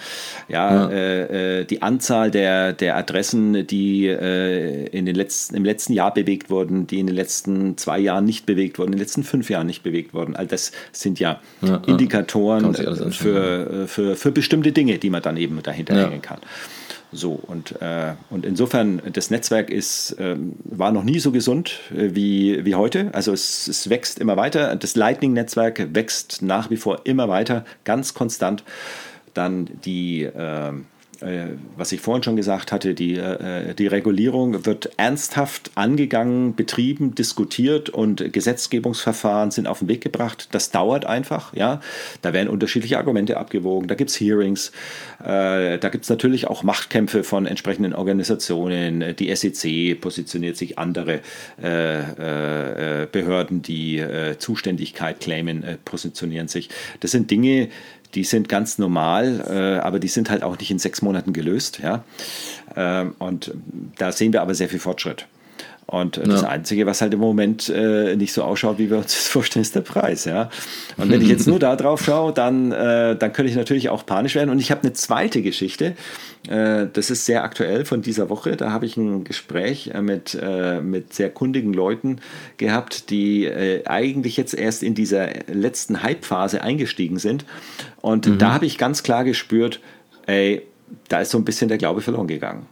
ja, 0.48 0.74
ja. 0.74 0.90
Äh, 0.90 1.60
äh, 1.60 1.64
die 1.64 1.82
Anzahl 1.82 2.30
der, 2.30 2.72
der 2.72 2.96
Adressen, 2.96 3.66
die 3.66 4.06
äh, 4.06 4.86
in 4.86 5.06
den 5.06 5.14
letzten, 5.14 5.56
im 5.56 5.64
letzten 5.64 5.92
Jahr 5.92 6.14
bewegt 6.14 6.50
wurden, 6.50 6.86
die 6.86 7.00
in 7.00 7.06
den 7.06 7.16
letzten 7.16 7.76
zwei 7.76 7.98
Jahren 7.98 8.24
nicht 8.24 8.46
bewegt 8.46 8.78
wurden, 8.78 8.92
in 8.92 8.98
den 8.98 9.00
letzten 9.00 9.24
fünf 9.24 9.50
Jahren 9.50 9.66
nicht 9.66 9.82
bewegt 9.82 10.14
wurden. 10.14 10.34
All 10.34 10.46
das 10.46 10.72
sind 10.92 11.20
ja, 11.20 11.40
ja 11.60 11.76
Indikatoren 11.86 12.74
für, 13.12 13.86
für, 13.86 14.16
für 14.16 14.32
bestimmte 14.32 14.72
Dinge, 14.72 14.98
die 14.98 15.10
man 15.10 15.22
dann 15.22 15.36
eben 15.36 15.62
dahinter 15.62 15.94
hängen 15.94 16.22
kann. 16.22 16.38
So, 17.12 17.32
und, 17.32 17.80
äh, 17.82 18.14
und 18.30 18.46
insofern, 18.46 19.02
das 19.12 19.30
Netzwerk 19.30 19.68
ist, 19.68 20.12
äh, 20.12 20.36
war 20.64 20.92
noch 20.92 21.04
nie 21.04 21.18
so 21.18 21.30
gesund 21.30 21.80
äh, 21.90 22.14
wie, 22.14 22.64
wie 22.64 22.74
heute. 22.74 23.10
Also 23.12 23.32
es, 23.32 23.68
es 23.68 23.90
wächst 23.90 24.18
immer 24.18 24.38
weiter. 24.38 24.74
Das 24.76 24.96
Lightning-Netzwerk 24.96 25.94
wächst 25.94 26.40
nach 26.40 26.70
wie 26.70 26.78
vor 26.78 27.02
immer 27.04 27.28
weiter, 27.28 27.66
ganz 27.84 28.14
konstant. 28.14 28.64
Dann 29.34 29.68
die, 29.84 30.22
ähm, 30.22 30.86
was 31.76 31.92
ich 31.92 32.00
vorhin 32.00 32.22
schon 32.22 32.36
gesagt 32.36 32.72
hatte, 32.72 32.94
die, 32.94 33.16
äh, 33.16 33.74
die 33.74 33.86
Regulierung 33.86 34.66
wird 34.66 34.90
ernsthaft 34.96 35.70
angegangen, 35.74 36.54
betrieben, 36.54 37.14
diskutiert 37.14 37.90
und 37.90 38.32
Gesetzgebungsverfahren 38.32 39.50
sind 39.50 39.66
auf 39.66 39.80
den 39.80 39.88
Weg 39.88 40.00
gebracht. 40.00 40.48
Das 40.52 40.70
dauert 40.70 41.06
einfach, 41.06 41.54
ja. 41.54 41.80
Da 42.22 42.32
werden 42.32 42.48
unterschiedliche 42.48 42.98
Argumente 42.98 43.36
abgewogen, 43.36 43.88
da 43.88 43.94
gibt 43.94 44.10
es 44.10 44.20
Hearings, 44.20 44.72
äh, 45.20 45.78
da 45.78 45.88
gibt 45.90 46.04
es 46.04 46.10
natürlich 46.10 46.48
auch 46.48 46.62
Machtkämpfe 46.62 47.24
von 47.24 47.46
entsprechenden 47.46 47.94
Organisationen. 47.94 49.14
Die 49.16 49.34
SEC 49.34 50.00
positioniert 50.00 50.56
sich, 50.56 50.78
andere 50.78 51.20
äh, 51.60 53.06
Behörden, 53.10 53.62
die 53.62 54.02
Zuständigkeit 54.38 55.20
claimen, 55.20 55.64
positionieren 55.84 56.48
sich. 56.48 56.68
Das 57.00 57.10
sind 57.10 57.30
Dinge, 57.30 57.68
die 58.14 58.24
sind 58.24 58.48
ganz 58.48 58.78
normal, 58.78 59.44
äh, 59.48 59.80
aber 59.80 59.98
die 59.98 60.08
sind 60.08 60.30
halt 60.30 60.42
auch 60.42 60.58
nicht 60.58 60.70
in 60.70 60.78
sechs 60.78 61.02
Monaten 61.02 61.32
gelöst. 61.32 61.80
Ja? 61.82 62.04
Ähm, 62.76 63.14
und 63.18 63.54
da 63.98 64.12
sehen 64.12 64.32
wir 64.32 64.42
aber 64.42 64.54
sehr 64.54 64.68
viel 64.68 64.78
Fortschritt. 64.78 65.26
Und 65.86 66.16
äh, 66.16 66.24
das 66.24 66.44
Einzige, 66.44 66.86
was 66.86 67.02
halt 67.02 67.12
im 67.12 67.20
Moment 67.20 67.68
äh, 67.68 68.16
nicht 68.16 68.32
so 68.32 68.42
ausschaut, 68.42 68.78
wie 68.78 68.88
wir 68.90 68.98
uns 68.98 69.12
das 69.12 69.28
vorstellen, 69.28 69.62
ist 69.62 69.74
der 69.74 69.82
Preis. 69.82 70.24
Ja? 70.24 70.48
Und 70.96 71.10
wenn 71.10 71.20
ich 71.20 71.28
jetzt 71.28 71.46
nur 71.46 71.58
da 71.58 71.76
drauf 71.76 72.02
schaue, 72.02 72.32
dann, 72.32 72.72
äh, 72.72 73.16
dann 73.16 73.32
könnte 73.32 73.50
ich 73.50 73.56
natürlich 73.56 73.88
auch 73.90 74.06
panisch 74.06 74.34
werden. 74.34 74.50
Und 74.50 74.58
ich 74.58 74.70
habe 74.70 74.82
eine 74.82 74.92
zweite 74.94 75.42
Geschichte, 75.42 75.94
äh, 76.48 76.86
das 76.92 77.10
ist 77.10 77.26
sehr 77.26 77.44
aktuell 77.44 77.84
von 77.84 78.02
dieser 78.02 78.28
Woche. 78.28 78.56
Da 78.56 78.72
habe 78.72 78.86
ich 78.86 78.96
ein 78.96 79.24
Gespräch 79.24 79.90
äh, 79.94 80.02
mit, 80.02 80.38
äh, 80.40 80.80
mit 80.80 81.12
sehr 81.12 81.30
kundigen 81.30 81.72
Leuten 81.72 82.20
gehabt, 82.56 83.10
die 83.10 83.50
eigentlich 83.84 84.36
jetzt 84.36 84.54
erst 84.54 84.82
in 84.82 84.94
dieser 84.94 85.28
letzten 85.46 86.02
Hype-Phase 86.02 86.62
eingestiegen 86.62 87.18
sind. 87.18 87.44
Und 88.00 88.26
mhm. 88.26 88.38
da 88.38 88.52
habe 88.52 88.66
ich 88.66 88.78
ganz 88.78 89.02
klar 89.02 89.24
gespürt, 89.24 89.80
ey, 90.26 90.62
da 91.08 91.20
ist 91.20 91.30
so 91.30 91.38
ein 91.38 91.44
bisschen 91.44 91.68
der 91.68 91.78
Glaube 91.78 92.00
verloren 92.00 92.28
gegangen. 92.28 92.66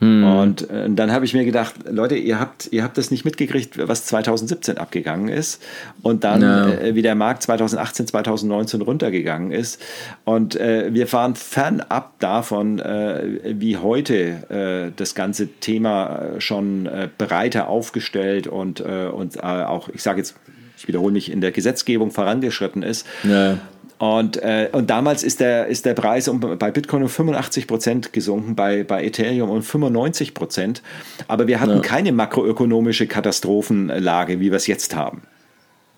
Hm. 0.00 0.24
Und 0.24 0.70
äh, 0.70 0.88
dann 0.88 1.12
habe 1.12 1.26
ich 1.26 1.34
mir 1.34 1.44
gedacht, 1.44 1.74
Leute, 1.88 2.16
ihr 2.16 2.40
habt, 2.40 2.68
ihr 2.72 2.82
habt 2.82 2.96
das 2.96 3.10
nicht 3.10 3.24
mitgekriegt, 3.24 3.76
was 3.86 4.06
2017 4.06 4.78
abgegangen 4.78 5.28
ist 5.28 5.62
und 6.02 6.24
dann 6.24 6.40
no. 6.40 6.72
äh, 6.72 6.94
wie 6.94 7.02
der 7.02 7.14
Markt 7.14 7.42
2018, 7.42 8.06
2019 8.06 8.80
runtergegangen 8.80 9.52
ist. 9.52 9.80
Und 10.24 10.56
äh, 10.56 10.92
wir 10.92 11.10
waren 11.12 11.34
fernab 11.34 12.18
davon, 12.18 12.78
äh, 12.78 13.40
wie 13.44 13.76
heute 13.76 14.48
äh, 14.48 14.92
das 14.96 15.14
ganze 15.14 15.48
Thema 15.48 16.34
äh, 16.36 16.40
schon 16.40 16.88
breiter 17.18 17.68
aufgestellt 17.68 18.46
und, 18.46 18.80
und 18.80 19.42
auch, 19.42 19.88
ich 19.90 20.02
sage 20.02 20.18
jetzt, 20.18 20.34
ich 20.76 20.88
wiederhole 20.88 21.12
mich, 21.12 21.30
in 21.30 21.40
der 21.40 21.52
Gesetzgebung 21.52 22.10
vorangeschritten 22.10 22.82
ist. 22.82 23.06
Ja. 23.24 23.58
Und, 24.00 24.38
äh, 24.38 24.70
und 24.72 24.88
damals 24.88 25.22
ist 25.22 25.40
der, 25.40 25.66
ist 25.66 25.84
der 25.84 25.92
Preis 25.92 26.26
um, 26.26 26.40
bei 26.40 26.70
Bitcoin 26.70 27.02
um 27.02 27.10
85 27.10 27.66
Prozent 27.66 28.14
gesunken, 28.14 28.56
bei, 28.56 28.82
bei 28.82 29.04
Ethereum 29.04 29.50
um 29.50 29.62
95 29.62 30.32
Prozent. 30.32 30.80
Aber 31.28 31.46
wir 31.48 31.60
hatten 31.60 31.74
ja. 31.74 31.80
keine 31.80 32.10
makroökonomische 32.10 33.06
Katastrophenlage, 33.06 34.40
wie 34.40 34.50
wir 34.50 34.56
es 34.56 34.66
jetzt 34.66 34.96
haben. 34.96 35.20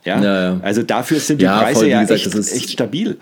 Ja? 0.04 0.20
ja, 0.20 0.42
ja. 0.42 0.60
Also 0.62 0.82
dafür 0.82 1.20
sind 1.20 1.40
die 1.40 1.46
Preise 1.46 1.78
voll, 1.78 1.88
ja 1.90 2.00
gesagt, 2.00 2.26
echt, 2.26 2.34
ist, 2.34 2.52
echt 2.52 2.70
stabil. 2.70 3.18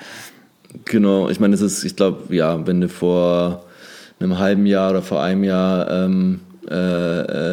Genau, 0.86 1.28
ich 1.28 1.40
meine, 1.40 1.54
es 1.54 1.60
ist, 1.60 1.84
ich 1.84 1.94
glaube, 1.94 2.34
ja, 2.34 2.66
wenn 2.66 2.80
du 2.80 2.88
vor 2.88 3.66
einem 4.18 4.38
halben 4.38 4.64
Jahr 4.64 4.92
oder 4.92 5.02
vor 5.02 5.22
einem 5.22 5.44
Jahr 5.44 5.90
ähm, 5.90 6.40
äh, 6.68 6.74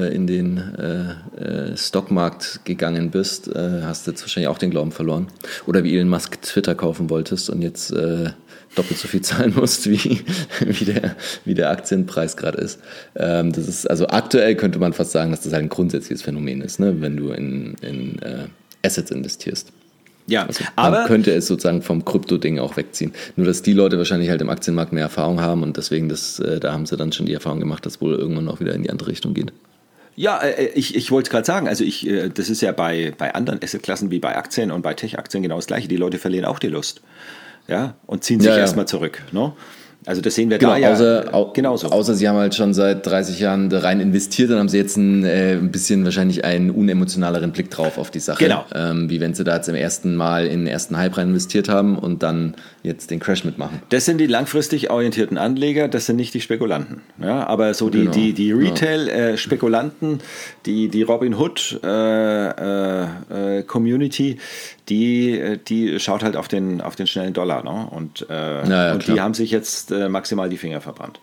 äh, 0.07 0.13
in 0.13 0.27
den 0.27 0.57
äh, 0.57 1.71
äh, 1.71 1.77
Stockmarkt 1.77 2.61
gegangen 2.65 3.09
bist, 3.09 3.47
äh, 3.47 3.81
hast 3.83 4.05
du 4.05 4.11
jetzt 4.11 4.21
wahrscheinlich 4.21 4.49
auch 4.49 4.57
den 4.57 4.69
Glauben 4.69 4.91
verloren. 4.91 5.27
Oder 5.65 5.83
wie 5.83 5.95
Elon 5.95 6.09
Musk 6.09 6.41
Twitter 6.41 6.75
kaufen 6.75 7.09
wolltest 7.09 7.49
und 7.49 7.61
jetzt 7.61 7.91
doppelt 7.91 8.97
so 8.97 9.07
viel 9.07 9.21
zahlen 9.23 9.53
musst, 9.55 9.89
wie, 9.89 10.21
wie, 10.59 10.85
der, 10.85 11.15
wie 11.45 11.53
der 11.53 11.69
Aktienpreis 11.69 12.35
gerade 12.35 12.57
ist. 12.57 12.79
Ähm, 13.15 13.53
das 13.53 13.67
ist. 13.67 13.89
Also 13.89 14.07
aktuell 14.07 14.55
könnte 14.55 14.77
man 14.77 14.91
fast 14.93 15.11
sagen, 15.11 15.31
dass 15.31 15.41
das 15.41 15.53
halt 15.53 15.63
ein 15.63 15.69
grundsätzliches 15.69 16.23
Phänomen 16.23 16.61
ist, 16.61 16.79
ne? 16.79 16.99
wenn 16.99 17.15
du 17.15 17.31
in, 17.31 17.75
in 17.81 18.19
Assets 18.83 19.11
investierst. 19.11 19.71
Ja, 20.27 20.45
also 20.45 20.65
aber 20.75 21.05
könnte 21.05 21.31
es 21.33 21.47
sozusagen 21.47 21.81
vom 21.81 22.03
Krypto-Ding 22.03 22.59
auch 22.59 22.75
wegziehen. 22.75 23.13
Nur 23.37 23.47
dass 23.47 23.61
die 23.61 23.73
Leute 23.73 23.97
wahrscheinlich 23.97 24.29
halt 24.29 24.41
im 24.41 24.49
Aktienmarkt 24.49 24.91
mehr 24.91 25.03
Erfahrung 25.03 25.39
haben 25.39 25.63
und 25.63 25.77
deswegen 25.77 26.09
das, 26.09 26.39
äh, 26.39 26.59
da 26.59 26.73
haben 26.73 26.85
sie 26.85 26.97
dann 26.97 27.13
schon 27.13 27.25
die 27.25 27.33
Erfahrung 27.33 27.59
gemacht, 27.59 27.85
dass 27.85 28.01
wohl 28.01 28.13
irgendwann 28.15 28.49
auch 28.49 28.59
wieder 28.59 28.73
in 28.73 28.83
die 28.83 28.89
andere 28.89 29.09
Richtung 29.09 29.33
geht. 29.33 29.53
Ja, 30.17 30.39
äh, 30.39 30.65
äh 30.65 30.71
ich, 30.73 30.95
ich 30.95 31.11
wollte 31.11 31.29
gerade 31.29 31.45
sagen, 31.45 31.69
also 31.69 31.85
ich, 31.85 32.05
äh, 32.07 32.29
das 32.29 32.49
ist 32.49 32.61
ja 32.61 32.73
bei, 32.73 33.13
bei 33.17 33.33
anderen 33.33 33.63
Assetklassen 33.63 34.11
wie 34.11 34.19
bei 34.19 34.35
Aktien 34.35 34.71
und 34.71 34.81
bei 34.81 34.93
Tech-Aktien 34.93 35.43
genau 35.43 35.55
das 35.55 35.67
gleiche. 35.67 35.87
Die 35.87 35.95
Leute 35.95 36.17
verlieren 36.17 36.45
auch 36.45 36.59
die 36.59 36.67
Lust. 36.67 37.01
Ja, 37.69 37.95
und 38.05 38.23
ziehen 38.23 38.39
sich 38.39 38.49
ja, 38.49 38.55
ja. 38.55 38.61
erstmal 38.61 38.87
zurück. 38.87 39.21
Ne? 39.31 39.53
Also 40.07 40.21
das 40.21 40.35
sehen 40.35 40.49
wir 40.49 40.57
genau, 40.57 40.71
da 40.71 40.77
ja 40.77 40.93
außer, 40.93 41.33
au, 41.33 41.51
genauso. 41.51 41.89
Außer 41.89 42.15
sie 42.15 42.29
haben 42.29 42.37
halt 42.37 42.55
schon 42.55 42.73
seit 42.73 43.05
30 43.05 43.39
Jahren 43.39 43.69
da 43.69 43.79
rein 43.79 43.99
investiert, 43.99 44.49
dann 44.49 44.59
haben 44.59 44.69
sie 44.69 44.77
jetzt 44.77 44.95
ein, 44.95 45.25
äh, 45.25 45.51
ein 45.51 45.69
bisschen 45.69 46.05
wahrscheinlich 46.05 46.45
einen 46.45 46.71
unemotionaleren 46.71 47.51
Blick 47.51 47.69
drauf 47.69 47.97
auf 47.97 48.09
die 48.09 48.21
Sache. 48.21 48.41
Genau. 48.41 48.63
Ähm, 48.73 49.09
wie 49.09 49.19
wenn 49.19 49.33
sie 49.33 49.43
da 49.43 49.57
jetzt 49.57 49.67
im 49.67 49.75
ersten 49.75 50.15
Mal 50.15 50.47
in 50.47 50.61
den 50.61 50.67
ersten 50.67 50.97
Hype 50.97 51.17
rein 51.17 51.27
investiert 51.27 51.67
haben 51.67 51.99
und 51.99 52.23
dann 52.23 52.55
jetzt 52.83 53.11
den 53.11 53.19
Crash 53.19 53.43
mitmachen. 53.43 53.81
Das 53.89 54.05
sind 54.05 54.19
die 54.19 54.27
langfristig 54.27 54.89
orientierten 54.89 55.37
Anleger, 55.37 55.89
das 55.89 56.05
sind 56.05 56.15
nicht 56.15 56.33
die 56.33 56.41
Spekulanten. 56.41 57.01
Ja, 57.21 57.45
aber 57.45 57.73
so 57.73 57.89
die, 57.89 57.99
genau. 57.99 58.11
die, 58.11 58.31
die 58.31 58.53
Retail-Spekulanten, 58.53 60.13
äh, 60.13 60.17
die, 60.65 60.87
die 60.87 61.03
Robin 61.03 61.35
Hood 61.35 61.81
äh, 61.83 62.47
äh, 62.47 63.57
äh, 63.59 63.63
Community, 63.63 64.37
die, 64.89 65.37
äh, 65.37 65.57
die 65.57 65.99
schaut 65.99 66.23
halt 66.23 66.35
auf 66.35 66.47
den, 66.47 66.81
auf 66.81 66.95
den 66.95 67.07
schnellen 67.07 67.33
Dollar. 67.33 67.63
Ne? 67.63 67.87
Und, 67.89 68.27
äh, 68.29 68.69
ja, 68.69 68.93
und 68.93 69.07
die 69.07 69.19
haben 69.21 69.33
sich 69.33 69.51
jetzt 69.51 69.91
äh, 69.91 70.09
maximal 70.09 70.49
die 70.49 70.57
Finger 70.57 70.81
verbrannt. 70.81 71.19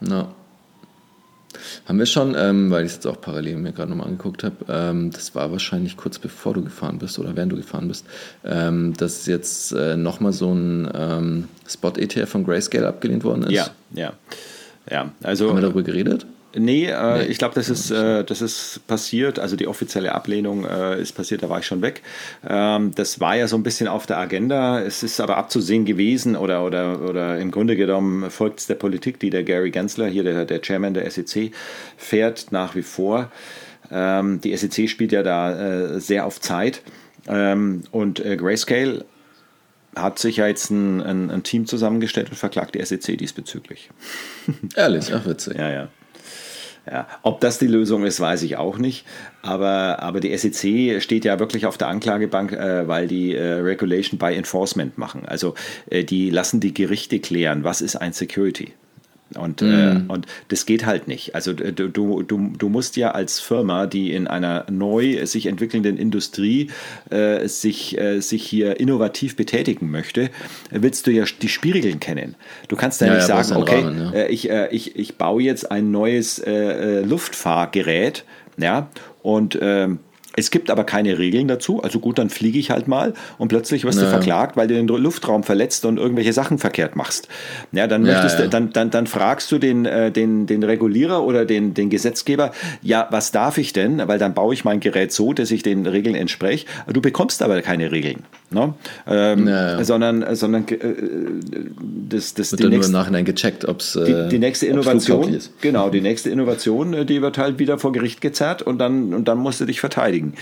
Ja. 0.00 0.28
Haben 1.86 1.98
wir 1.98 2.06
schon, 2.06 2.34
ähm, 2.36 2.70
weil 2.70 2.84
ich 2.84 2.90
es 2.90 2.94
jetzt 2.96 3.06
auch 3.06 3.20
parallel 3.20 3.56
mir 3.56 3.72
gerade 3.72 3.90
nochmal 3.90 4.06
angeguckt 4.06 4.42
habe, 4.42 4.56
ähm, 4.68 5.10
das 5.10 5.34
war 5.34 5.52
wahrscheinlich 5.52 5.96
kurz 5.96 6.18
bevor 6.18 6.54
du 6.54 6.62
gefahren 6.64 6.98
bist 6.98 7.18
oder 7.18 7.36
während 7.36 7.52
du 7.52 7.56
gefahren 7.56 7.88
bist, 7.88 8.06
ähm, 8.44 8.94
dass 8.96 9.26
jetzt 9.26 9.72
äh, 9.72 9.96
nochmal 9.96 10.32
so 10.32 10.52
ein 10.52 10.90
ähm, 10.94 11.48
Spot-ETF 11.68 12.28
von 12.28 12.44
Grayscale 12.44 12.88
abgelehnt 12.88 13.24
worden 13.24 13.44
ist. 13.44 13.52
Ja, 13.52 13.66
ja. 13.94 14.12
ja 14.90 15.12
also, 15.22 15.48
Haben 15.48 15.56
wir 15.56 15.62
darüber 15.62 15.82
geredet? 15.82 16.26
Nee, 16.54 16.86
äh, 16.86 17.18
nee, 17.18 17.24
ich 17.24 17.38
glaube, 17.38 17.54
das, 17.54 17.68
ist, 17.68 17.90
äh, 17.90 18.24
das 18.24 18.42
ist 18.42 18.86
passiert. 18.86 19.38
Also 19.38 19.56
die 19.56 19.66
offizielle 19.66 20.12
Ablehnung 20.12 20.64
äh, 20.66 21.00
ist 21.00 21.12
passiert, 21.12 21.42
da 21.42 21.48
war 21.48 21.60
ich 21.60 21.66
schon 21.66 21.82
weg. 21.82 22.02
Ähm, 22.46 22.94
das 22.94 23.20
war 23.20 23.36
ja 23.36 23.48
so 23.48 23.56
ein 23.56 23.62
bisschen 23.62 23.88
auf 23.88 24.06
der 24.06 24.18
Agenda. 24.18 24.80
Es 24.80 25.02
ist 25.02 25.20
aber 25.20 25.38
abzusehen 25.38 25.84
gewesen 25.84 26.36
oder, 26.36 26.64
oder, 26.64 27.00
oder 27.02 27.38
im 27.38 27.50
Grunde 27.50 27.76
genommen 27.76 28.30
folgt 28.30 28.60
es 28.60 28.66
der 28.66 28.74
Politik, 28.74 29.18
die 29.20 29.30
der 29.30 29.44
Gary 29.44 29.70
Gensler, 29.70 30.08
hier 30.08 30.24
der, 30.24 30.44
der 30.44 30.60
Chairman 30.60 30.94
der 30.94 31.10
SEC, 31.10 31.52
fährt 31.96 32.52
nach 32.52 32.74
wie 32.74 32.82
vor. 32.82 33.30
Ähm, 33.90 34.40
die 34.40 34.56
SEC 34.56 34.88
spielt 34.88 35.12
ja 35.12 35.22
da 35.22 35.94
äh, 35.94 36.00
sehr 36.00 36.26
auf 36.26 36.40
Zeit. 36.40 36.82
Ähm, 37.28 37.82
und 37.92 38.20
äh, 38.24 38.36
Grayscale 38.36 39.04
hat 39.94 40.18
sich 40.18 40.38
ja 40.38 40.46
jetzt 40.46 40.70
ein, 40.70 41.00
ein, 41.02 41.30
ein 41.30 41.42
Team 41.42 41.66
zusammengestellt 41.66 42.30
und 42.30 42.36
verklagt 42.36 42.74
die 42.74 42.84
SEC 42.84 43.16
diesbezüglich. 43.18 43.90
Ehrlich, 44.76 45.12
ach 45.14 45.26
witzig. 45.26 45.56
Ja, 45.58 45.70
ja. 45.70 45.88
Ja, 46.90 47.06
ob 47.22 47.40
das 47.40 47.58
die 47.58 47.68
Lösung 47.68 48.04
ist, 48.04 48.18
weiß 48.18 48.42
ich 48.42 48.56
auch 48.56 48.76
nicht. 48.78 49.06
Aber, 49.42 50.00
aber 50.00 50.18
die 50.18 50.36
SEC 50.36 51.00
steht 51.00 51.24
ja 51.24 51.38
wirklich 51.38 51.66
auf 51.66 51.78
der 51.78 51.88
Anklagebank, 51.88 52.52
äh, 52.52 52.88
weil 52.88 53.06
die 53.06 53.36
äh, 53.36 53.60
Regulation 53.60 54.18
by 54.18 54.34
Enforcement 54.34 54.98
machen. 54.98 55.24
Also 55.24 55.54
äh, 55.90 56.02
die 56.02 56.30
lassen 56.30 56.58
die 56.58 56.74
Gerichte 56.74 57.20
klären, 57.20 57.62
was 57.62 57.82
ist 57.82 57.96
ein 57.96 58.12
Security. 58.12 58.72
Und, 59.36 59.62
mhm. 59.62 60.06
äh, 60.08 60.12
und 60.12 60.26
das 60.48 60.66
geht 60.66 60.86
halt 60.86 61.08
nicht. 61.08 61.34
Also 61.34 61.52
du, 61.52 61.88
du, 61.88 62.22
du 62.22 62.68
musst 62.68 62.96
ja 62.96 63.12
als 63.12 63.40
Firma, 63.40 63.86
die 63.86 64.12
in 64.12 64.26
einer 64.26 64.66
neu 64.70 65.24
sich 65.26 65.46
entwickelnden 65.46 65.96
Industrie 65.96 66.70
äh, 67.10 67.46
sich, 67.48 67.98
äh, 67.98 68.20
sich 68.20 68.44
hier 68.44 68.80
innovativ 68.80 69.36
betätigen 69.36 69.90
möchte, 69.90 70.30
willst 70.70 71.06
du 71.06 71.10
ja 71.10 71.24
die 71.40 71.48
Spielregeln 71.48 72.00
kennen. 72.00 72.34
Du 72.68 72.76
kannst 72.76 73.00
ja, 73.00 73.08
ja 73.08 73.14
nicht 73.14 73.28
ja, 73.28 73.42
sagen, 73.42 73.60
okay, 73.60 73.82
Rahmen, 73.82 74.12
ja. 74.12 74.12
Äh, 74.12 74.28
ich, 74.32 74.50
äh, 74.50 74.68
ich, 74.70 74.96
ich 74.96 75.16
baue 75.16 75.42
jetzt 75.42 75.70
ein 75.70 75.90
neues 75.90 76.38
äh, 76.38 77.00
Luftfahrgerät, 77.02 78.24
ja, 78.58 78.88
und 79.22 79.58
ähm, 79.60 80.00
es 80.34 80.50
gibt 80.50 80.70
aber 80.70 80.84
keine 80.84 81.18
Regeln 81.18 81.48
dazu. 81.48 81.82
Also 81.82 81.98
gut, 81.98 82.18
dann 82.18 82.30
fliege 82.30 82.58
ich 82.58 82.70
halt 82.70 82.88
mal 82.88 83.12
und 83.38 83.48
plötzlich 83.48 83.84
wirst 83.84 83.98
naja. 83.98 84.10
du 84.10 84.14
verklagt, 84.14 84.56
weil 84.56 84.66
du 84.66 84.74
den 84.74 84.88
Luftraum 84.88 85.42
verletzt 85.42 85.84
und 85.84 85.98
irgendwelche 85.98 86.32
Sachen 86.32 86.58
verkehrt 86.58 86.96
machst. 86.96 87.28
Ja, 87.72 87.86
dann 87.86 88.02
möchtest 88.02 88.38
ja. 88.38 88.44
Du, 88.44 88.50
dann, 88.50 88.72
dann, 88.72 88.90
dann 88.90 89.06
fragst 89.06 89.52
du 89.52 89.58
den, 89.58 89.84
äh, 89.84 90.10
den, 90.10 90.46
den 90.46 90.62
Regulierer 90.62 91.22
oder 91.22 91.44
den, 91.44 91.74
den 91.74 91.90
Gesetzgeber, 91.90 92.52
ja, 92.82 93.08
was 93.10 93.30
darf 93.30 93.58
ich 93.58 93.72
denn? 93.72 94.02
Weil 94.06 94.18
dann 94.18 94.32
baue 94.32 94.54
ich 94.54 94.64
mein 94.64 94.80
Gerät 94.80 95.12
so, 95.12 95.32
dass 95.32 95.50
ich 95.50 95.62
den 95.62 95.86
Regeln 95.86 96.14
entspreche. 96.14 96.66
Du 96.90 97.02
bekommst 97.02 97.42
aber 97.42 97.60
keine 97.60 97.92
Regeln. 97.92 98.24
Ne? 98.50 98.74
Ähm, 99.06 99.44
naja. 99.44 99.84
Sondern, 99.84 100.34
sondern 100.34 100.66
äh, 100.68 100.76
das, 102.08 102.34
das 102.34 102.52
wird 102.52 102.60
die 102.60 102.62
dann 102.64 102.72
nächste, 102.72 102.92
nur 102.92 103.00
im 103.00 103.02
Nachhinein 103.02 103.24
gecheckt, 103.24 103.66
ob 103.66 103.80
es 103.80 103.92
die, 103.92 104.28
die, 104.30 104.38
nächste 104.38 104.66
Innovation, 104.66 105.38
genau, 105.60 105.90
die 105.90 106.00
nächste 106.02 106.30
Innovation, 106.30 106.94
äh, 106.94 107.04
die 107.04 107.20
wird 107.20 107.38
halt 107.38 107.58
wieder 107.58 107.78
vor 107.78 107.92
Gericht 107.92 108.20
gezerrt 108.20 108.62
und 108.62 108.78
dann, 108.78 109.14
und 109.14 109.26
dann 109.28 109.38
musst 109.38 109.60
du 109.60 109.64
dich 109.64 109.80
verteidigen 109.80 110.21
kriegen. 110.30 110.34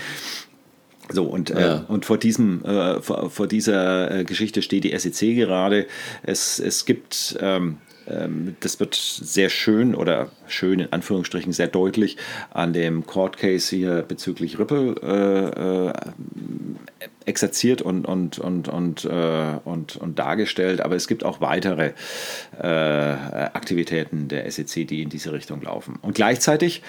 So, 1.09 1.25
und, 1.25 1.49
äh, 1.49 1.59
ja. 1.59 1.77
äh, 1.77 1.81
und 1.87 2.05
vor, 2.05 2.17
diesem, 2.17 2.63
äh, 2.63 3.01
vor, 3.01 3.29
vor, 3.29 3.47
dieser 3.47 4.19
äh, 4.19 4.23
Geschichte 4.23 4.61
steht 4.61 4.85
die 4.85 4.97
SEC 4.97 5.35
gerade. 5.35 5.87
Es, 6.23 6.59
es 6.59 6.85
gibt 6.85 7.37
ähm, 7.41 7.79
ähm, 8.07 8.55
das 8.59 8.79
wird 8.79 8.95
sehr 8.95 9.49
schön 9.49 9.93
oder 9.93 10.29
schön 10.47 10.79
in 10.79 10.91
Anführungsstrichen 10.91 11.53
sehr 11.53 11.67
deutlich 11.67 12.17
an 12.51 12.73
dem 12.73 13.05
Court 13.05 13.37
Case 13.37 13.75
hier 13.75 14.03
bezüglich 14.07 14.57
Ripple 14.57 14.95
äh, 15.03 15.89
äh, 15.89 17.09
exerziert 17.25 17.81
und, 17.81 18.05
und, 18.05 18.39
und, 18.39 18.67
und, 18.67 19.05
äh, 19.05 19.59
und, 19.63 19.95
und 19.97 20.17
dargestellt. 20.17 20.81
Aber 20.81 20.95
es 20.95 21.07
gibt 21.07 21.23
auch 21.23 21.41
weitere 21.41 21.93
äh, 22.59 22.67
Aktivitäten 22.67 24.27
der 24.27 24.49
SEC, 24.49 24.87
die 24.87 25.01
in 25.01 25.09
diese 25.09 25.31
Richtung 25.31 25.61
laufen. 25.61 25.99
Und 26.01 26.15
gleichzeitig 26.15 26.81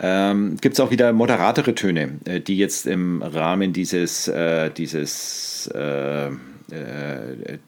ähm, 0.00 0.56
gibt 0.60 0.74
es 0.74 0.80
auch 0.80 0.90
wieder 0.90 1.12
moderatere 1.12 1.74
Töne, 1.74 2.18
äh, 2.24 2.40
die 2.40 2.56
jetzt 2.56 2.86
im 2.86 3.22
Rahmen 3.22 3.72
dieses, 3.72 4.28
äh, 4.28 4.70
dieses 4.70 5.68
äh, 5.74 6.30
äh, 6.70 7.54
äh, 7.54 7.58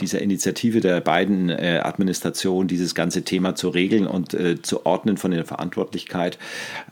dieser 0.00 0.20
Initiative 0.20 0.80
der 0.80 1.00
beiden 1.00 1.48
äh, 1.48 1.80
Administrationen, 1.84 2.66
dieses 2.66 2.96
ganze 2.96 3.22
Thema 3.22 3.54
zu 3.54 3.68
regeln 3.68 4.06
und 4.06 4.36
zu 4.62 4.84
ordnen 4.84 5.16
von 5.16 5.30
der 5.30 5.44
Verantwortlichkeit, 5.44 6.38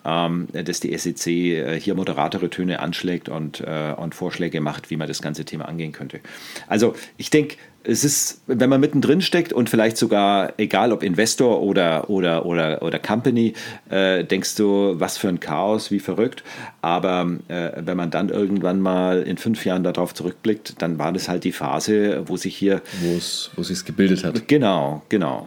ähm, 0.04 0.46
dass 0.52 0.78
die 0.78 0.96
SEC 0.96 1.80
hier 1.80 1.94
moderatere 1.94 2.50
Töne 2.50 2.78
anschlägt 2.78 3.28
und, 3.28 3.60
und 3.60 4.14
Vorschläge 4.14 4.60
macht, 4.60 4.90
wie 4.90 4.96
man 4.96 5.08
das 5.08 5.22
ganze 5.22 5.44
Thema 5.44 5.66
angehen 5.66 5.92
könnte. 5.92 6.20
Also 6.68 6.94
ich 7.16 7.30
denke, 7.30 7.56
es 7.84 8.02
ist, 8.02 8.40
wenn 8.46 8.70
man 8.70 8.80
mittendrin 8.80 9.20
steckt 9.20 9.52
und 9.52 9.68
vielleicht 9.68 9.98
sogar, 9.98 10.54
egal 10.56 10.90
ob 10.92 11.02
Investor 11.02 11.62
oder, 11.62 12.08
oder, 12.08 12.46
oder, 12.46 12.82
oder 12.82 12.98
Company, 12.98 13.52
äh, 13.90 14.24
denkst 14.24 14.56
du, 14.56 14.98
was 14.98 15.18
für 15.18 15.28
ein 15.28 15.38
Chaos, 15.38 15.90
wie 15.90 16.00
verrückt. 16.00 16.42
Aber 16.80 17.30
äh, 17.48 17.72
wenn 17.76 17.96
man 17.96 18.10
dann 18.10 18.30
irgendwann 18.30 18.80
mal 18.80 19.22
in 19.22 19.36
fünf 19.36 19.64
Jahren 19.66 19.84
darauf 19.84 20.14
zurückblickt, 20.14 20.80
dann 20.80 20.98
war 20.98 21.12
das 21.12 21.28
halt 21.28 21.44
die 21.44 21.52
Phase, 21.52 22.22
wo 22.26 22.36
sich 22.36 22.56
hier. 22.56 22.80
Wo 23.02 23.16
es 23.16 23.50
sich 23.68 23.84
gebildet 23.84 24.24
hat. 24.24 24.48
Genau, 24.48 25.02
genau. 25.08 25.46